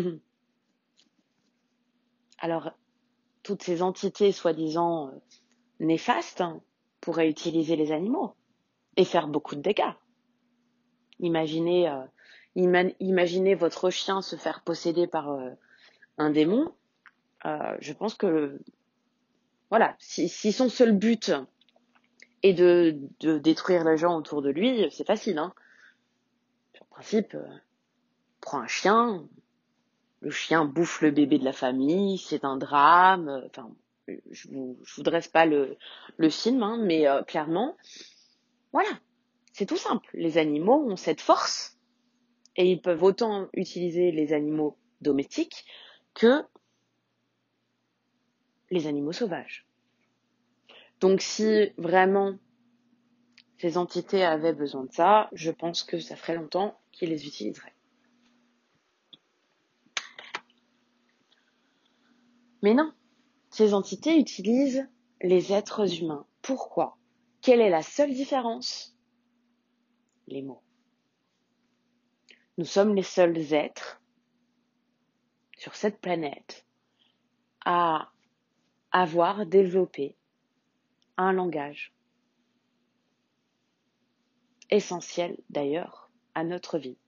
alors 2.38 2.72
toutes 3.42 3.64
ces 3.64 3.82
entités 3.82 4.32
soi-disant 4.32 5.08
euh, 5.08 5.20
néfastes 5.80 6.42
hein, 6.42 6.62
pourraient 7.02 7.30
utiliser 7.30 7.76
les 7.76 7.92
animaux 7.92 8.36
et 8.98 9.06
faire 9.06 9.28
beaucoup 9.28 9.56
de 9.56 9.62
dégâts. 9.62 9.94
Imaginez, 11.20 11.90
euh, 11.90 12.04
imaginez 12.56 13.56
votre 13.56 13.90
chien 13.90 14.22
se 14.22 14.36
faire 14.36 14.62
posséder 14.62 15.08
par 15.08 15.32
euh, 15.32 15.50
un 16.18 16.30
démon. 16.30 16.74
je 17.46 17.94
pense 17.94 18.16
que 18.16 18.60
voilà, 19.70 19.96
si, 20.00 20.30
si, 20.30 20.52
son 20.52 20.68
seul 20.70 20.94
but 20.94 21.32
est 22.42 22.54
de, 22.54 22.98
de 23.20 23.38
détruire 23.38 23.84
les 23.84 23.98
gens 23.98 24.18
autour 24.18 24.42
de 24.42 24.50
lui, 24.50 24.90
c'est 24.92 25.06
facile. 25.06 25.38
Hein 25.38 25.54
principe, 27.00 27.34
euh, 27.36 27.48
prends 28.42 28.60
un 28.60 28.68
chien, 28.68 29.26
le 30.20 30.32
chien 30.32 30.66
bouffe 30.66 31.02
le 31.02 31.12
bébé 31.12 31.40
de 31.40 31.46
la 31.46 31.54
famille, 31.54 32.18
c'est 32.18 32.44
un 32.44 32.58
drame. 32.58 33.30
Euh, 33.30 33.48
enfin, 33.48 33.72
je 34.32 34.50
vous, 34.50 34.78
vous 34.98 35.04
dresse 35.04 35.30
pas 35.30 35.46
le, 35.46 35.78
le 36.18 36.30
film, 36.30 36.62
hein, 36.62 36.78
mais 36.78 37.08
euh, 37.08 37.24
clairement, 37.24 37.78
voilà, 38.74 38.90
c'est 39.60 39.66
tout 39.66 39.76
simple. 39.76 40.10
Les 40.14 40.38
animaux 40.38 40.90
ont 40.90 40.96
cette 40.96 41.20
force 41.20 41.78
et 42.56 42.72
ils 42.72 42.82
peuvent 42.82 43.04
autant 43.04 43.50
utiliser 43.52 44.10
les 44.14 44.32
animaux 44.32 44.78
domestiques 45.02 45.66
que 46.14 46.46
les 48.72 48.88
animaux 48.88 49.12
sauvages. 49.12 49.68
Donc 51.02 51.20
si 51.20 51.74
vraiment 51.78 52.38
ces 53.58 53.78
entités 53.78 54.24
avaient 54.24 54.54
besoin 54.54 54.86
de 54.86 54.94
ça, 54.94 55.28
je 55.34 55.52
pense 55.52 55.84
que 55.84 56.00
ça 56.00 56.16
ferait 56.16 56.36
longtemps 56.36 56.80
qui 56.94 57.06
les 57.06 57.28
utiliserait. 57.28 57.76
Mais 62.62 62.74
non, 62.74 62.94
ces 63.50 63.74
entités 63.74 64.18
utilisent 64.18 64.88
les 65.22 65.52
êtres 65.52 66.02
humains. 66.02 66.26
Pourquoi? 66.42 66.98
Quelle 67.42 67.60
est 67.60 67.70
la 67.70 67.82
seule 67.82 68.14
différence? 68.14 68.96
Les 70.30 70.44
mots. 70.44 70.62
Nous 72.60 72.66
sommes 72.66 72.94
les 72.94 73.04
seuls 73.04 73.52
êtres 73.52 74.00
sur 75.58 75.74
cette 75.74 76.00
planète 76.00 76.68
à 77.66 78.12
avoir 78.92 79.48
développé 79.48 80.16
un 81.18 81.32
langage 81.32 81.96
essentiel 84.70 85.36
d'ailleurs 85.50 86.12
à 86.36 86.44
notre 86.44 86.78
vie. 86.78 87.00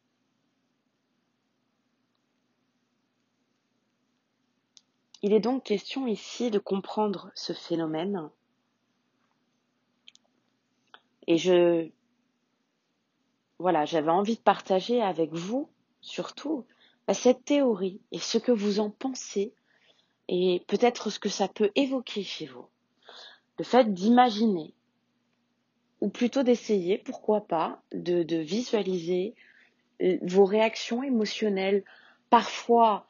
Il 5.22 5.32
est 5.32 5.40
donc 5.40 5.64
question 5.64 6.08
ici 6.08 6.50
de 6.50 6.58
comprendre 6.58 7.32
ce 7.36 7.54
phénomène 7.54 8.32
et 11.28 11.38
je 11.38 11.92
voilà, 13.62 13.86
j'avais 13.86 14.12
envie 14.12 14.36
de 14.36 14.42
partager 14.42 15.02
avec 15.02 15.32
vous 15.34 15.70
surtout 16.02 16.66
bah, 17.08 17.14
cette 17.14 17.46
théorie 17.46 18.02
et 18.12 18.20
ce 18.20 18.38
que 18.38 18.52
vous 18.52 18.80
en 18.80 18.90
pensez 18.90 19.54
et 20.28 20.64
peut-être 20.68 21.10
ce 21.10 21.20
que 21.20 21.30
ça 21.30 21.48
peut 21.48 21.72
évoquer 21.76 22.24
chez 22.24 22.48
vous. 22.48 22.66
Le 23.60 23.64
fait 23.64 23.94
d'imaginer 23.94 24.74
ou 26.00 26.10
plutôt 26.10 26.42
d'essayer, 26.42 26.98
pourquoi 26.98 27.42
pas, 27.42 27.82
de, 27.92 28.38
visualiser 28.38 29.36
euh, 30.02 30.18
vos 30.24 30.46
réactions 30.46 31.04
émotionnelles, 31.04 31.84
parfois 32.32 33.06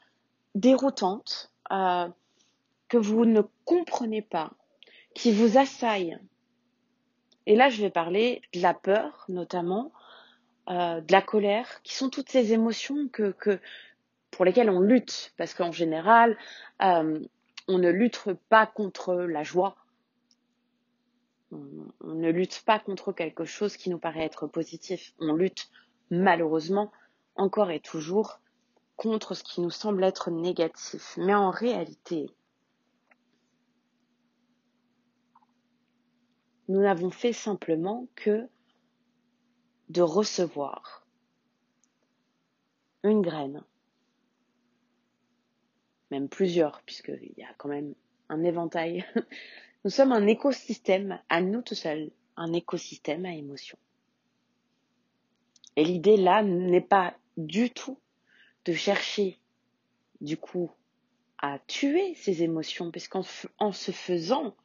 déroutantes, 0.56 1.54
euh, 1.72 2.10
que 2.90 2.98
vous 2.98 3.24
ne 3.24 3.42
comprenez 3.64 4.22
pas, 4.22 4.52
qui 5.14 5.32
vous 5.32 5.58
assaillent. 5.58 6.20
Et 7.46 7.56
là, 7.56 7.70
je 7.70 7.82
vais 7.82 7.90
parler 7.90 8.42
de 8.54 8.62
la 8.62 8.74
peur, 8.74 9.24
notamment, 9.30 9.94
euh, 10.70 11.02
de 11.02 11.12
la 11.12 11.22
colère, 11.22 11.82
qui 11.84 11.96
sont 11.96 12.10
toutes 12.10 12.30
ces 12.30 12.54
émotions 12.54 13.08
que, 13.10 13.34
pour 14.30 14.46
lesquelles 14.46 14.70
on 14.70 14.80
lutte, 14.80 15.34
parce 15.38 15.54
qu'en 15.54 15.72
général, 15.72 16.38
euh, 16.82 17.20
on 17.68 17.78
ne 17.78 17.90
lutte 17.90 18.34
pas 18.50 18.68
contre 18.68 19.16
la 19.16 19.44
joie, 19.44 19.76
on 21.52 22.14
ne 22.14 22.30
lutte 22.30 22.64
pas 22.66 22.80
contre 22.80 23.12
quelque 23.12 23.46
chose 23.46 23.76
qui 23.76 23.90
nous 23.90 23.98
paraît 23.98 24.24
être 24.24 24.48
positif. 24.48 25.14
On 25.20 25.34
lutte 25.34 25.70
malheureusement 26.10 26.92
encore 27.36 27.72
et 27.72 27.80
toujours 27.80 28.40
contre 28.96 29.34
ce 29.34 29.44
qui 29.44 29.62
nous 29.62 29.70
semble 29.70 30.04
être 30.04 30.32
négatif. 30.32 31.18
Mais 31.18 31.34
en 31.34 31.50
réalité, 31.50 32.30
nous 36.68 36.82
n'avons 36.82 37.12
fait 37.12 37.34
simplement 37.34 38.08
que 38.16 38.48
de 39.92 40.02
recevoir 40.02 41.06
une 43.04 43.22
graine, 43.22 43.64
même 46.12 46.30
plusieurs, 46.30 46.82
puisqu'il 46.84 47.34
y 47.38 47.44
a 47.44 47.54
quand 47.58 47.70
même 47.70 47.94
un 48.30 48.44
éventail 48.44 49.06
Nous 49.84 49.90
sommes 49.90 50.12
un 50.12 50.28
écosystème 50.28 51.20
à 51.28 51.42
nous 51.42 51.64
tout 51.64 51.74
seuls, 51.74 52.12
un 52.38 52.54
écosystème 52.54 53.26
à 53.26 53.34
émotions. 53.34 53.80
Et 55.76 55.84
l'idée 55.84 56.18
là 56.18 56.44
n'est 56.44 56.82
pas 56.82 57.16
du 57.36 57.72
tout 57.72 57.98
de 58.66 58.74
chercher, 58.74 59.40
du 60.20 60.38
coup, 60.38 60.70
à 61.40 61.58
tuer 61.66 62.14
ces 62.14 62.44
émotions, 62.44 62.92
parce 62.92 63.08
qu'en 63.08 63.24
en 63.58 63.72
se 63.72 63.92
faisant, 63.92 64.56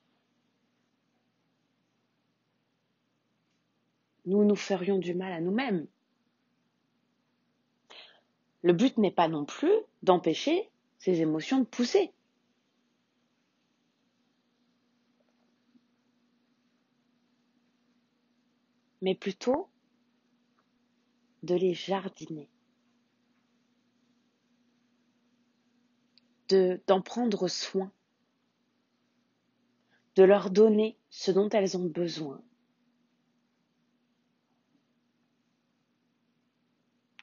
nous 4.26 4.44
nous 4.44 4.56
ferions 4.56 4.98
du 4.98 5.14
mal 5.14 5.32
à 5.32 5.40
nous-mêmes. 5.40 5.86
Le 8.62 8.72
but 8.72 8.98
n'est 8.98 9.12
pas 9.12 9.28
non 9.28 9.44
plus 9.44 9.72
d'empêcher 10.02 10.70
ces 10.98 11.20
émotions 11.20 11.60
de 11.60 11.64
pousser. 11.64 12.12
mais 19.02 19.14
plutôt 19.14 19.68
de 21.44 21.54
les 21.54 21.74
jardiner, 21.74 22.48
de, 26.48 26.80
d'en 26.88 27.00
prendre 27.00 27.46
soin, 27.46 27.92
de 30.16 30.24
leur 30.24 30.50
donner 30.50 30.98
ce 31.10 31.30
dont 31.30 31.48
elles 31.50 31.76
ont 31.76 31.86
besoin, 31.86 32.42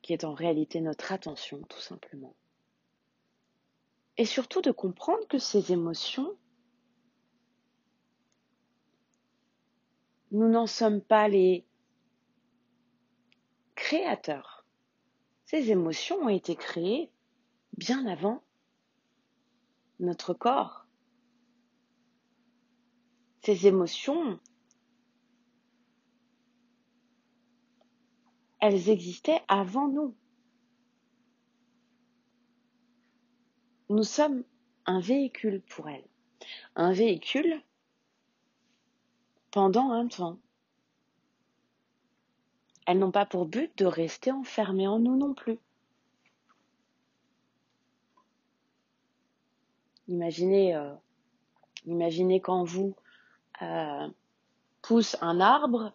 qui 0.03 0.13
est 0.13 0.25
en 0.25 0.33
réalité 0.33 0.81
notre 0.81 1.11
attention 1.11 1.63
tout 1.63 1.79
simplement. 1.79 2.35
Et 4.17 4.25
surtout 4.25 4.61
de 4.61 4.69
comprendre 4.69 5.25
que 5.27 5.39
ces 5.39 5.71
émotions 5.71 6.37
nous 10.31 10.49
n'en 10.49 10.67
sommes 10.67 11.01
pas 11.01 11.27
les 11.27 11.65
créateurs. 13.75 14.65
Ces 15.45 15.71
émotions 15.71 16.17
ont 16.17 16.29
été 16.29 16.55
créées 16.55 17.11
bien 17.77 18.05
avant 18.07 18.43
notre 19.99 20.33
corps. 20.33 20.85
Ces 23.41 23.67
émotions, 23.67 24.39
elles 28.63 28.87
existaient 28.87 29.41
avant 29.49 29.89
nous. 29.89 30.15
Nous 33.89 34.03
sommes 34.03 34.45
un 34.85 35.01
véhicule 35.01 35.61
pour 35.63 35.89
elles. 35.89 36.07
Un 36.77 36.93
véhicule 36.93 37.61
pendant 39.51 39.91
un 39.91 40.07
temps. 40.07 40.39
Elles 42.87 42.99
n'ont 42.99 43.11
pas 43.11 43.25
pour 43.25 43.47
but 43.47 43.77
de 43.77 43.85
rester 43.85 44.31
enfermées 44.31 44.87
en 44.87 44.99
nous 44.99 45.17
non 45.17 45.33
plus. 45.33 45.59
Imaginez, 50.07 50.73
euh, 50.73 50.93
imaginez 51.85 52.39
quand 52.39 52.63
vous 52.63 52.95
euh, 53.61 54.07
pousse 54.81 55.17
un 55.19 55.41
arbre, 55.41 55.93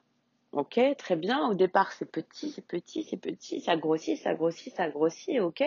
ok, 0.52 0.80
très 0.96 1.16
bien, 1.16 1.48
au 1.48 1.54
départ 1.54 1.92
c'est 1.92 2.10
petit, 2.10 2.50
c'est 2.50 2.66
petit, 2.66 3.04
c'est 3.04 3.16
petit, 3.16 3.60
ça 3.60 3.76
grossit, 3.76 4.18
ça 4.18 4.34
grossit, 4.34 4.74
ça 4.74 4.88
grossit, 4.88 5.40
ok. 5.40 5.64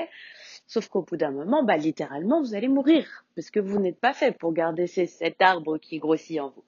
Sauf 0.67 0.88
qu'au 0.89 1.02
bout 1.04 1.17
d'un 1.17 1.32
moment, 1.32 1.63
bah 1.63 1.78
littéralement, 1.78 2.41
vous 2.41 2.56
allez 2.56 2.67
mourir, 2.67 3.26
parce 3.36 3.50
que 3.52 3.60
vous 3.60 3.80
n'êtes 3.80 4.00
pas 4.00 4.13
fait 4.13 4.32
pour 4.32 4.54
garder 4.54 4.88
cet 4.88 5.41
arbre 5.41 5.78
qui 5.78 6.00
grossit 6.00 6.39
en 6.39 6.50
vous. 6.50 6.63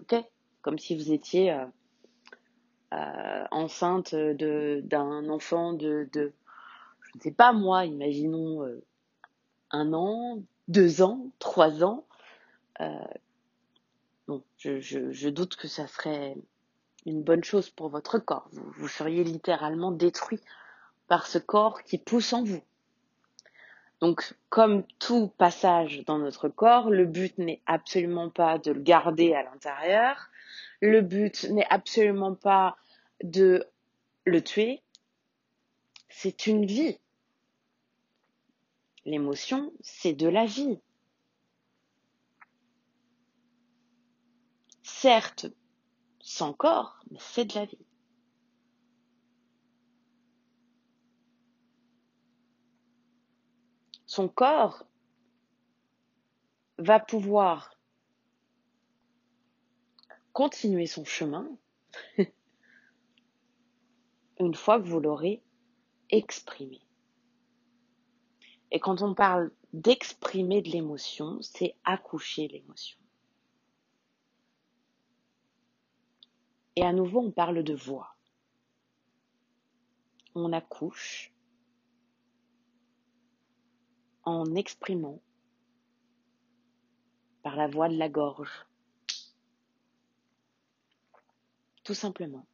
Ok 0.00 0.14
Comme 0.62 0.78
si 0.78 0.96
vous 0.96 1.12
étiez 1.12 1.52
euh, 1.52 1.64
euh, 2.92 3.44
enceinte 3.50 4.14
d'un 4.14 5.28
enfant 5.28 5.72
de, 5.72 6.08
de, 6.12 6.32
je 7.00 7.18
ne 7.18 7.20
sais 7.22 7.32
pas 7.32 7.52
moi, 7.52 7.86
imaginons 7.86 8.62
euh, 8.62 8.84
un 9.70 9.92
an, 9.92 10.42
deux 10.68 11.02
ans, 11.02 11.30
trois 11.38 11.82
ans. 11.82 12.04
bon, 14.28 14.42
je, 14.58 14.80
je, 14.80 15.10
je, 15.12 15.28
doute 15.28 15.56
que 15.56 15.68
ça 15.68 15.86
serait 15.86 16.36
une 17.06 17.22
bonne 17.22 17.44
chose 17.44 17.70
pour 17.70 17.88
votre 17.88 18.18
corps. 18.18 18.48
Vous, 18.52 18.70
vous 18.76 18.88
seriez 18.88 19.24
littéralement 19.24 19.92
détruit 19.92 20.40
par 21.08 21.26
ce 21.26 21.38
corps 21.38 21.82
qui 21.84 21.98
pousse 21.98 22.32
en 22.32 22.42
vous. 22.42 22.62
Donc, 24.00 24.34
comme 24.50 24.82
tout 24.98 25.28
passage 25.38 26.04
dans 26.04 26.18
notre 26.18 26.48
corps, 26.48 26.90
le 26.90 27.06
but 27.06 27.38
n'est 27.38 27.62
absolument 27.64 28.28
pas 28.28 28.58
de 28.58 28.72
le 28.72 28.80
garder 28.80 29.32
à 29.32 29.42
l'intérieur. 29.42 30.28
Le 30.82 31.00
but 31.00 31.44
n'est 31.44 31.66
absolument 31.70 32.34
pas 32.34 32.76
de 33.22 33.64
le 34.24 34.42
tuer. 34.42 34.82
C'est 36.10 36.46
une 36.46 36.66
vie. 36.66 36.98
L'émotion, 39.06 39.72
c'est 39.80 40.12
de 40.12 40.28
la 40.28 40.44
vie. 40.44 40.78
Certes, 44.82 45.46
sans 46.28 46.52
corps, 46.52 46.98
mais 47.10 47.18
c'est 47.20 47.44
de 47.44 47.54
la 47.54 47.64
vie. 47.64 47.86
son 54.16 54.28
corps 54.28 54.86
va 56.78 56.98
pouvoir 56.98 57.76
continuer 60.32 60.86
son 60.86 61.04
chemin 61.04 61.46
une 64.40 64.54
fois 64.54 64.80
que 64.80 64.86
vous 64.86 65.00
l'aurez 65.00 65.42
exprimé. 66.08 66.80
Et 68.70 68.80
quand 68.80 69.02
on 69.02 69.14
parle 69.14 69.52
d'exprimer 69.74 70.62
de 70.62 70.70
l'émotion, 70.70 71.42
c'est 71.42 71.76
accoucher 71.84 72.48
l'émotion. 72.48 72.98
Et 76.76 76.82
à 76.82 76.92
nouveau, 76.92 77.20
on 77.20 77.30
parle 77.30 77.64
de 77.64 77.74
voix. 77.74 78.14
On 80.34 80.52
accouche 80.52 81.32
en 84.24 84.54
exprimant 84.54 85.22
par 87.42 87.56
la 87.56 87.66
voix 87.66 87.88
de 87.88 87.96
la 87.96 88.10
gorge. 88.10 88.66
Tout 91.82 91.94
simplement. 91.94 92.46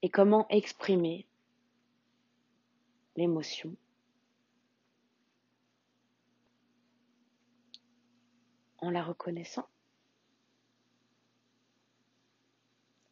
Et 0.00 0.08
comment 0.08 0.46
exprimer 0.48 1.26
l'émotion 3.16 3.76
en 8.78 8.90
la 8.90 9.02
reconnaissant 9.02 9.66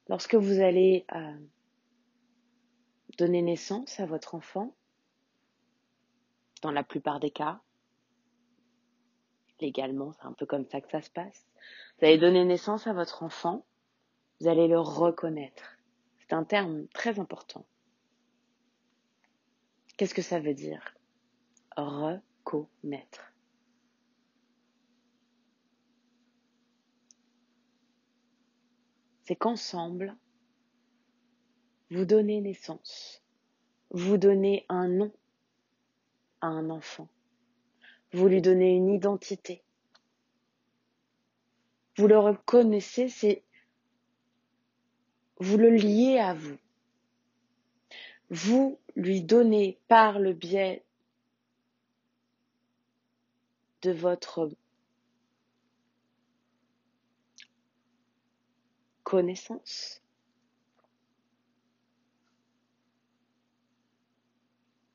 Lorsque 0.08 0.36
vous 0.36 0.60
allez 0.60 1.04
euh, 1.14 1.38
donner 3.18 3.42
naissance 3.42 3.98
à 3.98 4.06
votre 4.06 4.34
enfant, 4.34 4.74
dans 6.62 6.70
la 6.70 6.84
plupart 6.84 7.18
des 7.18 7.30
cas, 7.30 7.60
légalement, 9.60 10.12
c'est 10.12 10.26
un 10.26 10.32
peu 10.32 10.46
comme 10.46 10.64
ça 10.66 10.80
que 10.80 10.90
ça 10.90 11.02
se 11.02 11.10
passe. 11.10 11.46
Vous 11.98 12.06
allez 12.06 12.18
donner 12.18 12.44
naissance 12.44 12.86
à 12.86 12.92
votre 12.92 13.22
enfant, 13.22 13.64
vous 14.40 14.48
allez 14.48 14.68
le 14.68 14.78
reconnaître. 14.78 15.76
C'est 16.18 16.34
un 16.34 16.44
terme 16.44 16.86
très 16.88 17.18
important. 17.18 17.66
Qu'est-ce 19.96 20.14
que 20.14 20.22
ça 20.22 20.38
veut 20.38 20.54
dire? 20.54 20.94
Reconnaître. 21.76 23.32
C'est 29.26 29.34
qu'ensemble, 29.34 30.16
vous 31.90 32.04
donnez 32.04 32.40
naissance, 32.40 33.24
vous 33.90 34.18
donnez 34.18 34.64
un 34.68 34.86
nom 34.86 35.12
à 36.40 36.46
un 36.46 36.70
enfant, 36.70 37.08
vous 38.12 38.28
lui 38.28 38.40
donnez 38.40 38.76
une 38.76 38.88
identité. 38.88 39.64
Vous 41.96 42.06
le 42.06 42.16
reconnaissez, 42.16 43.08
c'est 43.08 43.42
vous 45.40 45.56
le 45.56 45.70
liez 45.70 46.18
à 46.18 46.32
vous. 46.32 46.58
Vous 48.30 48.78
lui 48.94 49.22
donnez 49.22 49.80
par 49.88 50.20
le 50.20 50.34
biais 50.34 50.84
de 53.82 53.90
votre 53.90 54.50
connaissance, 59.06 60.02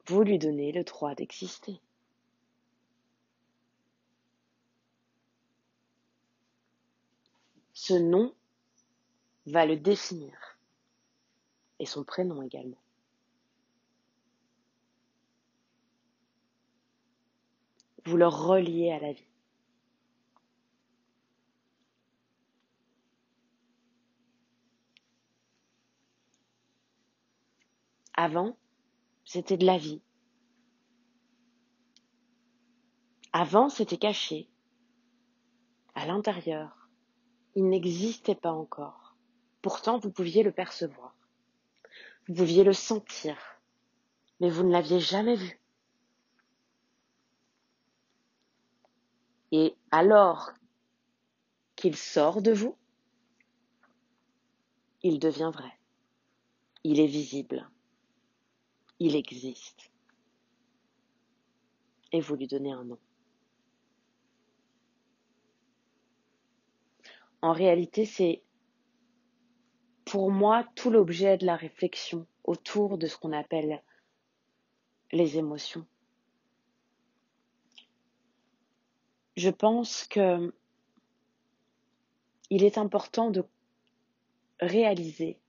vous 0.06 0.22
lui 0.22 0.38
donnez 0.38 0.74
le 0.74 0.84
droit 0.84 1.16
d'exister. 1.16 1.80
Ce 7.72 7.94
nom 7.94 8.36
va 9.46 9.66
le 9.66 9.78
définir 9.78 10.60
et 11.80 11.86
son 11.86 12.04
prénom 12.04 12.42
également. 12.42 12.84
Vous 18.04 18.18
le 18.18 18.28
reliez 18.28 18.92
à 18.92 19.00
la 19.00 19.14
vie. 19.14 19.31
Avant, 28.14 28.58
c'était 29.24 29.58
de 29.58 29.66
la 29.66 29.78
vie. 29.78 30.02
Avant, 33.34 33.70
c'était 33.70 33.98
caché. 33.98 34.50
À 35.96 36.06
l'intérieur, 36.06 36.90
il 37.56 37.70
n'existait 37.70 38.36
pas 38.36 38.52
encore. 38.52 39.16
Pourtant, 39.62 40.00
vous 40.00 40.12
pouviez 40.12 40.44
le 40.44 40.52
percevoir. 40.52 41.16
Vous 42.28 42.34
pouviez 42.34 42.64
le 42.64 42.74
sentir. 42.74 43.38
Mais 44.40 44.50
vous 44.50 44.64
ne 44.64 44.72
l'aviez 44.72 45.00
jamais 45.00 45.36
vu. 45.36 45.60
Et 49.52 49.76
alors 49.92 50.52
qu'il 51.76 51.96
sort 51.96 52.42
de 52.42 52.52
vous, 52.52 52.76
il 55.04 55.20
devient 55.20 55.52
vrai. 55.54 55.72
Il 56.84 57.00
est 57.00 57.08
visible 57.08 57.70
il 59.04 59.16
existe. 59.16 59.92
Et 62.12 62.22
vous 62.22 62.36
lui 62.36 62.46
donnez 62.46 62.72
un 62.72 62.84
nom. 62.84 63.00
En 67.42 67.52
réalité, 67.52 68.06
c'est 68.06 68.44
pour 70.06 70.30
moi 70.30 70.68
tout 70.76 70.92
l'objet 70.92 71.40
de 71.40 71.48
la 71.48 71.56
réflexion 71.56 72.28
autour 72.44 73.00
de 73.00 73.08
ce 73.08 73.18
qu'on 73.18 73.32
appelle 73.32 73.82
les 75.12 75.40
émotions. 75.40 75.88
Je 79.36 79.50
pense 79.50 80.06
que 80.06 80.54
il 82.52 82.64
est 82.64 82.78
important 82.78 83.32
de 83.32 83.44
réaliser 84.60 85.40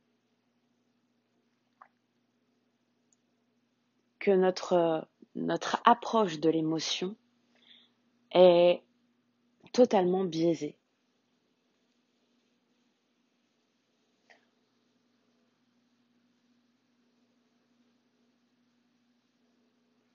que 4.23 4.31
notre, 4.31 5.09
approche 5.85 6.39
de 6.39 6.49
l'émotion 6.49 7.17
est 8.31 8.81
totalement 9.73 10.25
biaisée. 10.25 10.79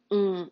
On 0.10 0.50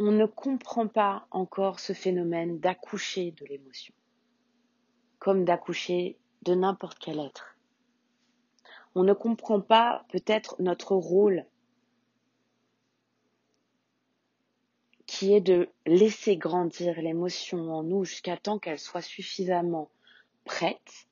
ne 0.00 0.26
comprend 0.26 0.88
pas 0.88 1.28
encore 1.30 1.78
ce 1.78 1.92
phénomène 1.92 2.58
d'accoucher 2.58 3.30
de 3.30 3.44
l'émotion, 3.46 3.94
comme 5.20 5.44
d'accoucher 5.44 6.18
de 6.42 6.54
n'importe 6.54 6.98
quel 6.98 7.20
être 7.20 7.57
on 8.98 9.04
ne 9.04 9.12
comprend 9.12 9.60
pas 9.60 10.04
peut-être 10.08 10.60
notre 10.60 10.96
rôle 10.96 11.46
qui 15.06 15.32
est 15.32 15.40
de 15.40 15.68
laisser 15.86 16.36
grandir 16.36 17.00
l'émotion 17.00 17.72
en 17.72 17.84
nous 17.84 18.04
jusqu'à 18.04 18.36
temps 18.36 18.58
qu'elle 18.58 18.80
soit 18.80 19.00
suffisamment 19.00 19.88
prête 20.44 21.06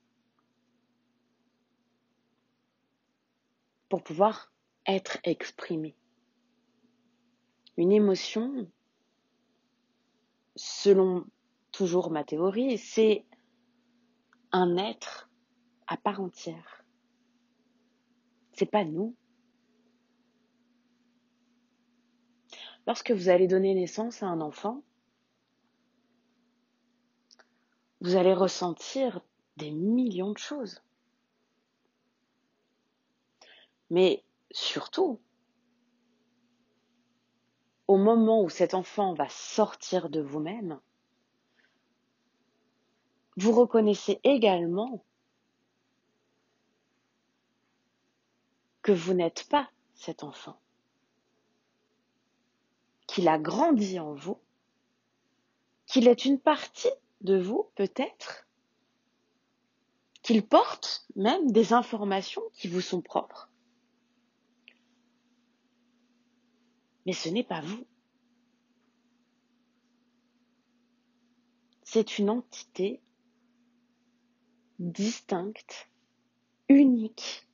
pour 3.88 4.02
pouvoir 4.02 4.52
être 4.88 5.18
exprimée. 5.22 5.94
Une 7.76 7.92
émotion, 7.92 8.68
selon 10.56 11.24
toujours 11.70 12.10
ma 12.10 12.24
théorie, 12.24 12.78
c'est 12.78 13.24
un 14.50 14.76
être 14.76 15.30
à 15.86 15.96
part 15.96 16.20
entière. 16.20 16.75
C'est 18.56 18.66
pas 18.66 18.84
nous. 18.84 19.14
Lorsque 22.86 23.10
vous 23.10 23.28
allez 23.28 23.48
donner 23.48 23.74
naissance 23.74 24.22
à 24.22 24.26
un 24.26 24.40
enfant, 24.40 24.82
vous 28.00 28.14
allez 28.16 28.32
ressentir 28.32 29.20
des 29.56 29.70
millions 29.70 30.32
de 30.32 30.38
choses. 30.38 30.82
Mais 33.90 34.24
surtout, 34.50 35.20
au 37.88 37.96
moment 37.96 38.42
où 38.42 38.48
cet 38.48 38.74
enfant 38.74 39.14
va 39.14 39.28
sortir 39.28 40.08
de 40.08 40.20
vous-même, 40.20 40.80
vous 43.36 43.52
reconnaissez 43.52 44.20
également 44.24 45.05
que 48.86 48.92
vous 48.92 49.14
n'êtes 49.14 49.48
pas 49.48 49.68
cet 49.96 50.22
enfant, 50.22 50.60
qu'il 53.08 53.26
a 53.26 53.36
grandi 53.36 53.98
en 53.98 54.14
vous, 54.14 54.38
qu'il 55.86 56.06
est 56.06 56.24
une 56.24 56.38
partie 56.38 56.92
de 57.20 57.36
vous 57.36 57.68
peut-être, 57.74 58.46
qu'il 60.22 60.46
porte 60.46 61.04
même 61.16 61.50
des 61.50 61.72
informations 61.72 62.44
qui 62.52 62.68
vous 62.68 62.80
sont 62.80 63.02
propres. 63.02 63.50
Mais 67.06 67.12
ce 67.12 67.28
n'est 67.28 67.42
pas 67.42 67.62
vous. 67.62 67.84
C'est 71.82 72.18
une 72.18 72.30
entité 72.30 73.00
distincte, 74.78 75.88
unique, 76.68 77.45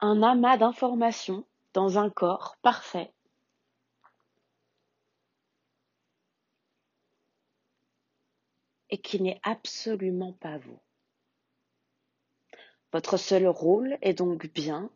un 0.00 0.22
amas 0.22 0.56
d'informations 0.56 1.44
dans 1.74 1.98
un 1.98 2.10
corps 2.10 2.56
parfait. 2.62 3.12
et 8.92 8.98
qui 8.98 9.22
n'est 9.22 9.40
absolument 9.44 10.32
pas 10.32 10.58
vous. 10.58 10.80
Votre 12.92 13.18
seul 13.18 13.46
rôle 13.46 13.96
est 14.02 14.14
donc 14.14 14.48
bien 14.52 14.90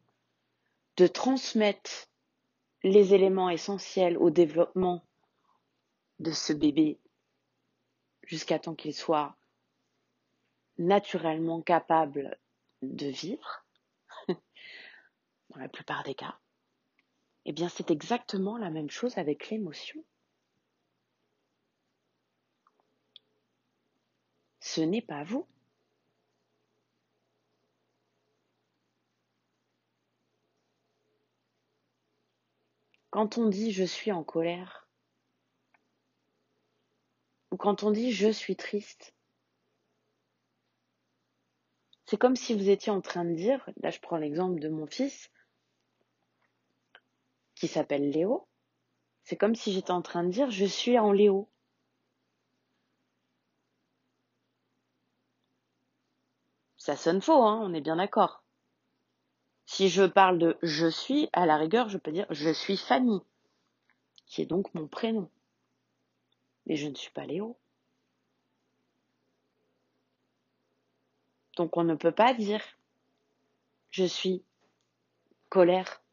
de 0.97 1.07
transmettre 1.07 2.09
les 2.83 3.15
éléments 3.15 3.51
essentiels 3.51 4.19
au 4.19 4.31
développement 4.31 5.05
de 6.19 6.33
ce 6.33 6.53
bébé 6.53 6.99
jusqu'à 8.25 8.59
temps 8.59 8.75
qu'il 8.75 8.95
soit 8.95 9.37
naturellement 10.79 11.63
capable 11.63 12.37
de 12.83 13.07
vivre 13.07 13.64
dans 15.55 15.61
la 15.61 15.69
plupart 15.69 16.03
des 16.03 16.15
cas. 16.15 16.39
Eh 17.47 17.53
bien, 17.53 17.69
c'est 17.69 17.91
exactement 17.91 18.57
la 18.57 18.71
même 18.71 18.91
chose 18.91 19.19
avec 19.19 19.51
l'émotion. 19.51 20.05
Ce 24.61 24.81
n'est 24.81 25.03
pas 25.03 25.25
vous. 25.25 25.47
Quand 33.11 33.39
on 33.39 33.49
dit 33.49 33.71
je 33.71 33.85
suis 33.85 34.11
en 34.11 34.25
colère, 34.25 34.89
ou 37.53 37.57
quand 37.57 37.85
on 37.85 37.93
dit 37.93 38.11
je 38.11 38.33
suis 38.33 38.57
triste, 38.57 39.15
c'est 42.07 42.17
comme 42.17 42.35
si 42.35 42.55
vous 42.55 42.69
étiez 42.69 42.91
en 42.91 43.01
train 43.01 43.25
de 43.25 43.35
dire, 43.35 43.71
là 43.77 43.91
je 43.91 44.01
prends 44.01 44.17
l'exemple 44.17 44.59
de 44.59 44.69
mon 44.69 44.87
fils, 44.87 45.31
s'appelle 47.69 48.11
Léo, 48.11 48.47
c'est 49.23 49.37
comme 49.37 49.55
si 49.55 49.73
j'étais 49.73 49.91
en 49.91 50.03
train 50.03 50.25
de 50.25 50.31
dire 50.31 50.51
je 50.51 50.65
suis 50.65 50.99
en 50.99 51.12
Léo. 51.12 51.49
Ça 56.77 56.97
sonne 56.97 57.23
faux, 57.23 57.43
hein, 57.43 57.61
on 57.62 57.73
est 57.73 57.81
bien 57.81 57.97
d'accord. 57.97 58.45
Si 59.67 59.89
je 59.89 60.05
parle 60.05 60.39
de 60.39 60.59
je 60.62 60.87
suis, 60.87 61.31
à 61.33 61.47
la 61.47 61.57
rigueur, 61.57 61.89
je 61.89 61.97
peux 61.97 62.12
dire 62.12 62.27
je 62.31 62.51
suis 62.51 62.77
Fanny, 62.77 63.23
qui 64.27 64.43
est 64.43 64.47
donc 64.47 64.73
mon 64.75 64.87
prénom. 64.87 65.31
Mais 66.67 66.77
je 66.77 66.89
ne 66.89 66.95
suis 66.95 67.11
pas 67.12 67.25
Léo. 67.25 67.57
Donc 71.57 71.77
on 71.77 71.85
ne 71.85 71.95
peut 71.95 72.12
pas 72.12 72.35
dire 72.35 72.62
je 73.91 74.05
suis 74.05 74.45
colère, 75.49 76.04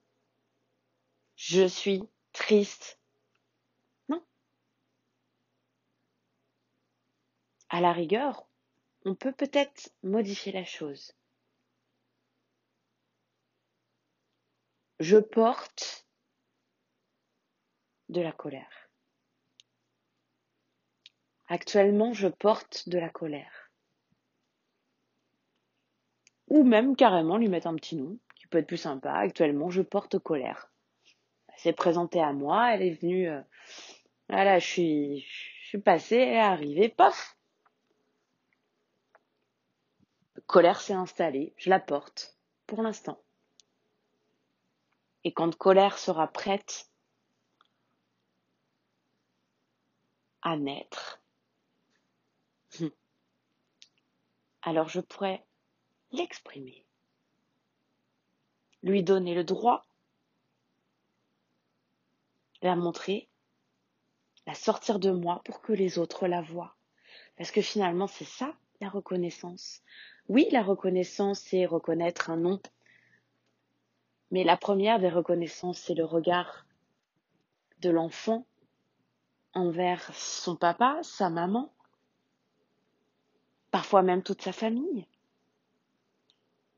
je 1.41 1.67
suis 1.67 2.03
triste. 2.33 2.99
Non. 4.09 4.23
À 7.69 7.81
la 7.81 7.91
rigueur, 7.91 8.47
on 9.05 9.15
peut 9.15 9.31
peut-être 9.31 9.91
modifier 10.03 10.51
la 10.51 10.63
chose. 10.63 11.13
Je 14.99 15.17
porte 15.17 16.05
de 18.09 18.21
la 18.21 18.31
colère. 18.31 18.91
Actuellement, 21.47 22.13
je 22.13 22.27
porte 22.27 22.87
de 22.87 22.99
la 22.99 23.09
colère. 23.09 23.71
Ou 26.49 26.63
même 26.63 26.95
carrément 26.95 27.37
lui 27.37 27.49
mettre 27.49 27.65
un 27.65 27.75
petit 27.75 27.95
nom 27.95 28.19
qui 28.35 28.45
peut 28.45 28.59
être 28.59 28.67
plus 28.67 28.77
sympa. 28.77 29.11
Actuellement, 29.13 29.71
je 29.71 29.81
porte 29.81 30.19
colère. 30.19 30.70
S'est 31.61 31.73
présentée 31.73 32.19
à 32.19 32.33
moi, 32.33 32.73
elle 32.73 32.81
est 32.81 32.99
venue. 32.99 33.29
Euh, 33.29 33.39
voilà, 34.29 34.57
je 34.57 34.65
suis, 34.65 35.19
je 35.19 35.67
suis 35.67 35.77
passée, 35.77 36.15
elle 36.15 36.33
est 36.33 36.39
arrivée, 36.39 36.89
pof 36.89 37.37
Colère 40.47 40.81
s'est 40.81 40.93
installée, 40.93 41.53
je 41.57 41.69
la 41.69 41.79
porte, 41.79 42.35
pour 42.65 42.81
l'instant. 42.81 43.21
Et 45.23 45.31
quand 45.33 45.55
colère 45.55 45.99
sera 45.99 46.27
prête 46.27 46.89
à 50.41 50.57
naître, 50.57 51.21
alors 54.63 54.89
je 54.89 54.99
pourrais 54.99 55.45
l'exprimer, 56.11 56.87
lui 58.81 59.03
donner 59.03 59.35
le 59.35 59.43
droit, 59.43 59.85
la 62.61 62.75
montrer, 62.75 63.27
la 64.47 64.53
sortir 64.53 64.99
de 64.99 65.11
moi 65.11 65.41
pour 65.45 65.61
que 65.61 65.73
les 65.73 65.99
autres 65.99 66.27
la 66.27 66.41
voient. 66.41 66.75
Parce 67.37 67.51
que 67.51 67.61
finalement, 67.61 68.07
c'est 68.07 68.25
ça 68.25 68.53
la 68.79 68.89
reconnaissance. 68.89 69.81
Oui, 70.27 70.47
la 70.51 70.63
reconnaissance, 70.63 71.39
c'est 71.39 71.65
reconnaître 71.65 72.29
un 72.29 72.37
nom, 72.37 72.61
mais 74.31 74.43
la 74.43 74.57
première 74.57 74.99
des 74.99 75.09
reconnaissances, 75.09 75.79
c'est 75.79 75.93
le 75.93 76.05
regard 76.05 76.65
de 77.79 77.89
l'enfant 77.89 78.45
envers 79.53 80.09
son 80.15 80.55
papa, 80.55 80.99
sa 81.03 81.29
maman, 81.29 81.73
parfois 83.71 84.01
même 84.01 84.23
toute 84.23 84.41
sa 84.41 84.53
famille. 84.53 85.05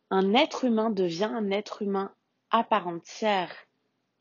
Un 0.10 0.34
être 0.34 0.66
humain 0.66 0.90
devient 0.90 1.32
un 1.32 1.52
être 1.52 1.82
humain 1.82 2.14
à 2.50 2.64
part 2.64 2.88
entière 2.88 3.52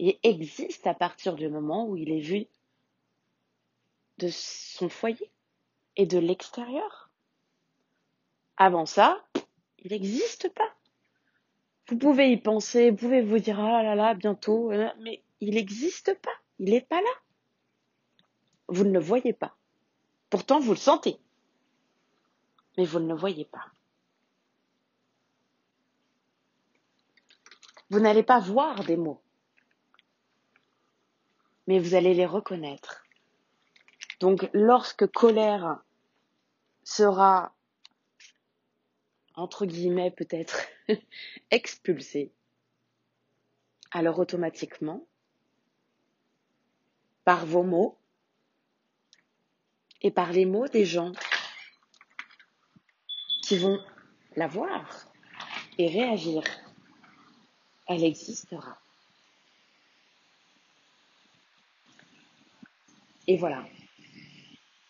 et 0.05 0.19
existe 0.25 0.89
à 0.89 0.95
partir 0.95 1.37
du 1.37 1.49
moment 1.49 1.87
où 1.87 1.97
il 1.97 2.11
est 2.11 2.21
vu 2.21 2.49
de 4.19 4.29
son 4.31 4.89
foyer 4.89 5.31
et 5.95 6.07
de 6.07 6.19
l'extérieur. 6.19 7.09
Avant 8.57 8.85
ça, 8.85 9.25
il 9.79 9.93
n'existe 9.93 10.53
pas. 10.55 10.75
Vous 11.87 11.97
pouvez 11.97 12.33
y 12.33 12.37
penser, 12.37 12.91
vous 12.91 12.97
pouvez 12.97 13.23
vous 13.23 13.39
dire 13.39 13.61
ah 13.61 13.85
là 13.85 13.95
là, 13.95 14.15
bientôt, 14.15 14.73
euh, 14.73 14.89
mais 14.99 15.23
il 15.41 15.55
n'existe 15.55 16.19
pas, 16.21 16.35
il 16.59 16.71
n'est 16.71 16.81
pas 16.81 17.01
là. 17.01 17.15
Vous 18.67 18.83
ne 18.83 18.93
le 18.93 18.99
voyez 18.99 19.33
pas. 19.33 19.57
Pourtant, 20.31 20.59
vous 20.59 20.73
le 20.73 20.79
sentez, 20.79 21.17
mais 22.77 22.85
vous 22.85 22.99
ne 22.99 23.09
le 23.09 23.15
voyez 23.15 23.45
pas. 23.45 23.67
Vous 27.91 28.01
n'allez 28.01 28.25
pas 28.25 28.41
voir 28.41 28.83
des 28.85 28.97
mots, 28.97 29.21
mais 31.73 31.79
vous 31.79 31.95
allez 31.95 32.13
les 32.13 32.27
reconnaître. 32.27 33.03
Donc, 34.21 34.51
lorsque 34.53 35.07
colère 35.07 35.83
sera 36.85 37.55
entre 39.37 39.65
guillemets 39.65 40.11
peut-être 40.11 40.67
expulsé, 41.51 42.31
alors 43.91 44.19
automatiquement, 44.19 45.07
par 47.25 47.47
vos 47.47 47.63
mots 47.63 47.97
et 50.03 50.11
par 50.11 50.31
les 50.31 50.45
mots 50.45 50.69
des 50.69 50.85
gens 50.85 51.13
qui 53.45 53.57
vont 53.57 53.83
la 54.37 54.47
voir 54.47 55.11
et 55.79 55.89
réagir, 55.89 56.43
elle 57.87 58.05
existera. 58.05 58.82
Et 63.29 63.37
voilà, 63.37 63.65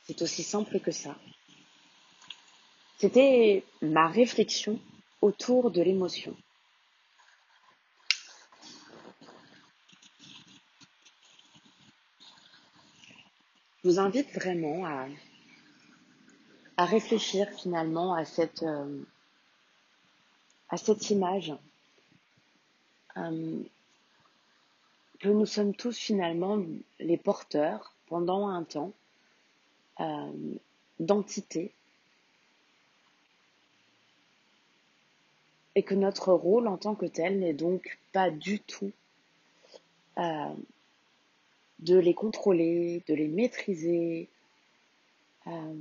c'est 0.04 0.22
aussi 0.22 0.42
simple 0.42 0.80
que 0.80 0.90
ça. 0.90 1.16
C'était 2.98 3.64
ma 3.82 4.08
réflexion 4.08 4.80
autour 5.20 5.70
de 5.70 5.82
l'émotion. 5.82 6.36
Je 13.82 13.88
vous 13.88 13.98
invite 13.98 14.32
vraiment 14.32 14.86
à, 14.86 15.08
réfléchir 16.84 17.48
finalement 17.60 18.14
à 18.14 18.24
cette, 18.24 18.62
euh, 18.62 19.04
image 21.10 21.52
euh, 23.16 23.62
que 25.20 25.28
nous 25.28 25.46
sommes 25.46 25.74
tous 25.74 25.96
finalement 25.96 26.64
les 27.00 27.16
porteurs 27.16 27.94
pendant 28.12 28.46
un 28.46 28.62
temps 28.62 28.92
euh, 30.00 30.32
d'entités 31.00 31.72
et 35.74 35.82
que 35.82 35.94
notre 35.94 36.30
rôle 36.34 36.68
en 36.68 36.76
tant 36.76 36.94
que 36.94 37.06
tel 37.06 37.38
n'est 37.38 37.54
donc 37.54 37.98
pas 38.12 38.28
du 38.30 38.60
tout 38.60 38.92
euh, 40.18 40.54
de 41.78 41.96
les 41.96 42.12
contrôler, 42.12 43.02
de 43.08 43.14
les 43.14 43.28
maîtriser, 43.28 44.28
euh, 45.46 45.74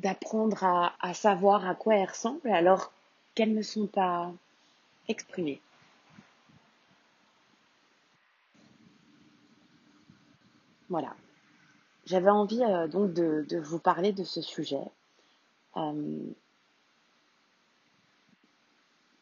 d'apprendre 0.00 0.64
à, 0.64 0.96
à, 0.98 1.14
savoir 1.14 1.68
à 1.68 1.76
quoi 1.76 1.94
elles 1.94 2.08
ressemblent 2.08 2.50
alors 2.50 2.92
qu'elles 3.36 3.54
ne 3.54 3.62
sont 3.62 3.86
pas 3.86 4.32
exprimées. 5.06 5.60
Voilà. 10.92 11.16
J'avais 12.04 12.28
envie 12.28 12.62
euh, 12.62 12.86
donc 12.86 13.14
de, 13.14 13.58
vous 13.60 13.78
parler 13.78 14.12
de 14.12 14.24
ce 14.24 14.42
sujet 14.42 14.84
euh, 15.78 16.20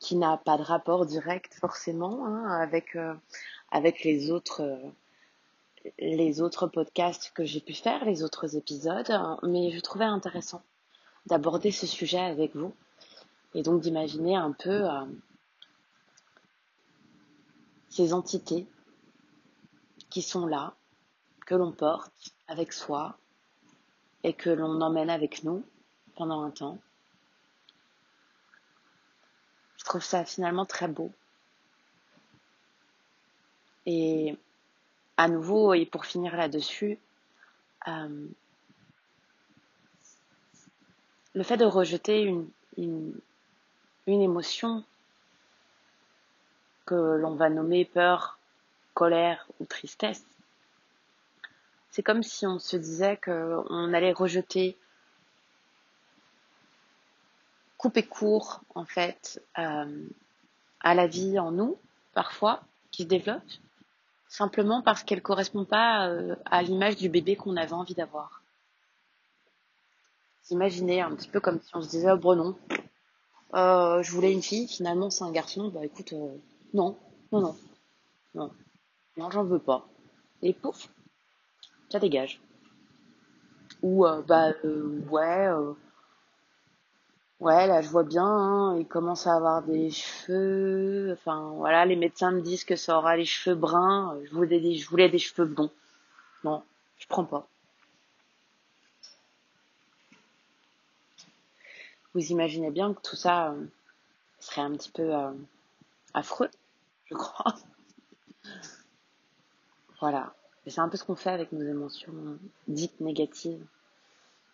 qui 0.00 0.16
n'a 0.16 0.36
pas 0.36 0.58
de 0.58 0.64
rapport 0.64 1.06
direct 1.06 1.54
forcément 1.54 2.26
hein, 2.26 2.60
avec, 2.60 2.96
euh, 2.96 3.14
les 6.00 6.40
autres 6.40 6.66
podcasts 6.66 7.30
que 7.36 7.44
j'ai 7.44 7.60
pu 7.60 7.74
faire, 7.74 8.04
les 8.04 8.24
autres 8.24 8.56
épisodes, 8.56 9.12
hein, 9.12 9.38
mais 9.44 9.70
je 9.70 9.78
trouvais 9.78 10.06
intéressant 10.06 10.62
d'aborder 11.26 11.70
ce 11.70 11.86
sujet 11.86 12.18
avec 12.18 12.56
vous 12.56 12.74
Et 13.54 13.62
donc 13.62 13.80
d'imaginer 13.80 14.34
un 14.34 14.50
peu 14.50 14.88
ces 17.90 18.12
entités 18.12 18.66
qui 20.08 20.22
sont 20.22 20.46
là, 20.48 20.74
que 21.50 21.56
l'on 21.56 21.72
porte 21.72 22.32
avec 22.46 22.72
soi 22.72 23.18
et 24.22 24.34
que 24.34 24.50
l'on 24.50 24.80
emmène 24.80 25.10
avec 25.10 25.42
nous 25.42 25.64
pendant 26.14 26.44
un 26.44 26.50
temps. 26.52 26.78
Je 29.76 29.84
trouve 29.84 30.04
ça 30.04 30.24
finalement 30.24 30.64
très 30.64 30.86
beau. 30.86 31.10
Et 33.84 34.38
à 35.16 35.26
nouveau, 35.26 35.74
et 35.74 35.86
pour 35.86 36.06
finir 36.06 36.36
là-dessus, 36.36 37.00
euh, 37.88 38.28
le 41.34 41.42
fait 41.42 41.56
de 41.56 41.64
rejeter 41.64 42.32
une, 42.76 43.20
émotion 44.06 44.84
que 46.86 46.94
l'on 46.94 47.34
va 47.34 47.50
nommer 47.50 47.84
peur, 47.84 48.38
colère 48.94 49.48
ou 49.58 49.64
tristesse, 49.64 50.29
c'est 51.90 52.02
comme 52.02 52.22
si 52.22 52.46
on 52.46 52.58
se 52.58 52.76
disait 52.76 53.18
qu'on 53.22 53.92
allait 53.92 54.12
rejeter, 54.12 54.76
couper 57.76 58.04
court 58.04 58.60
en 58.74 58.84
fait 58.84 59.42
euh, 59.58 60.06
à 60.80 60.94
la 60.94 61.06
vie 61.06 61.38
en 61.38 61.50
nous, 61.50 61.78
parfois, 62.14 62.62
qui 62.90 63.02
se 63.02 63.08
développe, 63.08 63.42
simplement 64.28 64.82
parce 64.82 65.02
qu'elle 65.02 65.22
correspond 65.22 65.64
pas 65.64 66.08
euh, 66.08 66.36
à 66.44 66.62
l'image 66.62 66.96
du 66.96 67.08
bébé 67.08 67.36
qu'on 67.36 67.56
avait 67.56 67.72
envie 67.72 67.94
d'avoir. 67.94 68.42
S'imaginer 70.42 71.00
un 71.00 71.14
petit 71.14 71.28
peu 71.28 71.40
comme 71.40 71.60
si 71.60 71.74
on 71.74 71.82
se 71.82 71.88
disait, 71.88 72.10
oh 72.12 72.16
bon 72.16 72.36
non, 72.36 72.56
euh, 73.54 74.02
je 74.02 74.12
voulais 74.12 74.32
une 74.32 74.42
fille, 74.42 74.68
finalement 74.68 75.10
c'est 75.10 75.24
un 75.24 75.32
garçon, 75.32 75.68
bah 75.68 75.84
écoute, 75.84 76.12
non, 76.72 76.96
non, 77.32 77.40
non, 77.40 77.56
non, 78.34 78.50
non, 79.16 79.30
j'en 79.30 79.44
veux 79.44 79.58
pas. 79.58 79.88
Et 80.42 80.52
pouf, 80.52 80.88
ça 81.90 81.98
dégage. 81.98 82.40
Ou 83.82 84.06
euh, 84.06 84.22
bah 84.22 84.52
euh, 84.64 85.00
ouais, 85.08 85.46
euh, 85.48 85.74
ouais 87.40 87.66
là 87.66 87.82
je 87.82 87.88
vois 87.88 88.04
bien, 88.04 88.24
hein, 88.24 88.78
il 88.78 88.86
commence 88.86 89.26
à 89.26 89.34
avoir 89.34 89.62
des 89.62 89.90
cheveux. 89.90 91.12
Enfin 91.12 91.50
voilà, 91.56 91.84
les 91.84 91.96
médecins 91.96 92.30
me 92.30 92.40
disent 92.40 92.64
que 92.64 92.76
ça 92.76 92.96
aura 92.98 93.16
les 93.16 93.24
cheveux 93.24 93.56
bruns. 93.56 94.18
Je 94.24 94.30
voulais 94.32 94.60
des, 94.60 94.76
je 94.76 94.88
voulais 94.88 95.08
des 95.08 95.18
cheveux 95.18 95.46
blonds. 95.46 95.70
Non, 96.44 96.62
je 96.98 97.06
prends 97.08 97.24
pas. 97.24 97.46
Vous 102.14 102.32
imaginez 102.32 102.70
bien 102.70 102.92
que 102.94 103.00
tout 103.00 103.16
ça 103.16 103.54
serait 104.40 104.62
un 104.62 104.72
petit 104.72 104.90
peu 104.90 105.12
affreux, 106.12 106.50
je 107.06 107.14
crois. 107.14 107.54
voilà. 110.00 110.34
C'est 110.66 110.80
un 110.80 110.88
peu 110.88 110.96
ce 110.96 111.04
qu'on 111.04 111.16
fait 111.16 111.30
avec 111.30 111.52
nos 111.52 111.66
émotions 111.66 112.12
dites 112.68 113.00
négatives. 113.00 113.64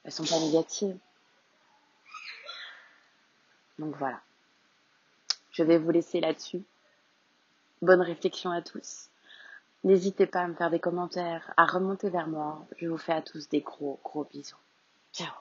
Elles 0.05 0.13
sont 0.13 0.25
pas 0.25 0.39
négatives. 0.39 0.97
Donc 3.79 3.97
voilà. 3.97 4.21
Je 5.51 5.63
vais 5.63 5.79
vous 5.79 5.91
laisser 5.91 6.21
là-dessus. 6.21 6.63
Bonne 7.83 8.01
réflexion 8.01 8.51
à 8.51 8.63
tous. 8.63 9.09
N'hésitez 9.85 10.27
pas 10.27 10.41
à 10.41 10.49
me 10.49 10.55
faire 10.55 10.71
des 10.71 10.81
commentaires, 10.81 11.53
à 11.57 11.67
remonter 11.67 12.09
vers 12.09 12.29
moi. 12.29 12.67
Je 12.79 12.89
vous 12.89 12.99
fais 12.99 13.13
à 13.13 13.23
tous 13.23 13.49
des 13.49 13.61
gros, 13.61 14.01
gros 14.03 14.25
bisous. 14.25 14.57
Ciao 15.13 15.33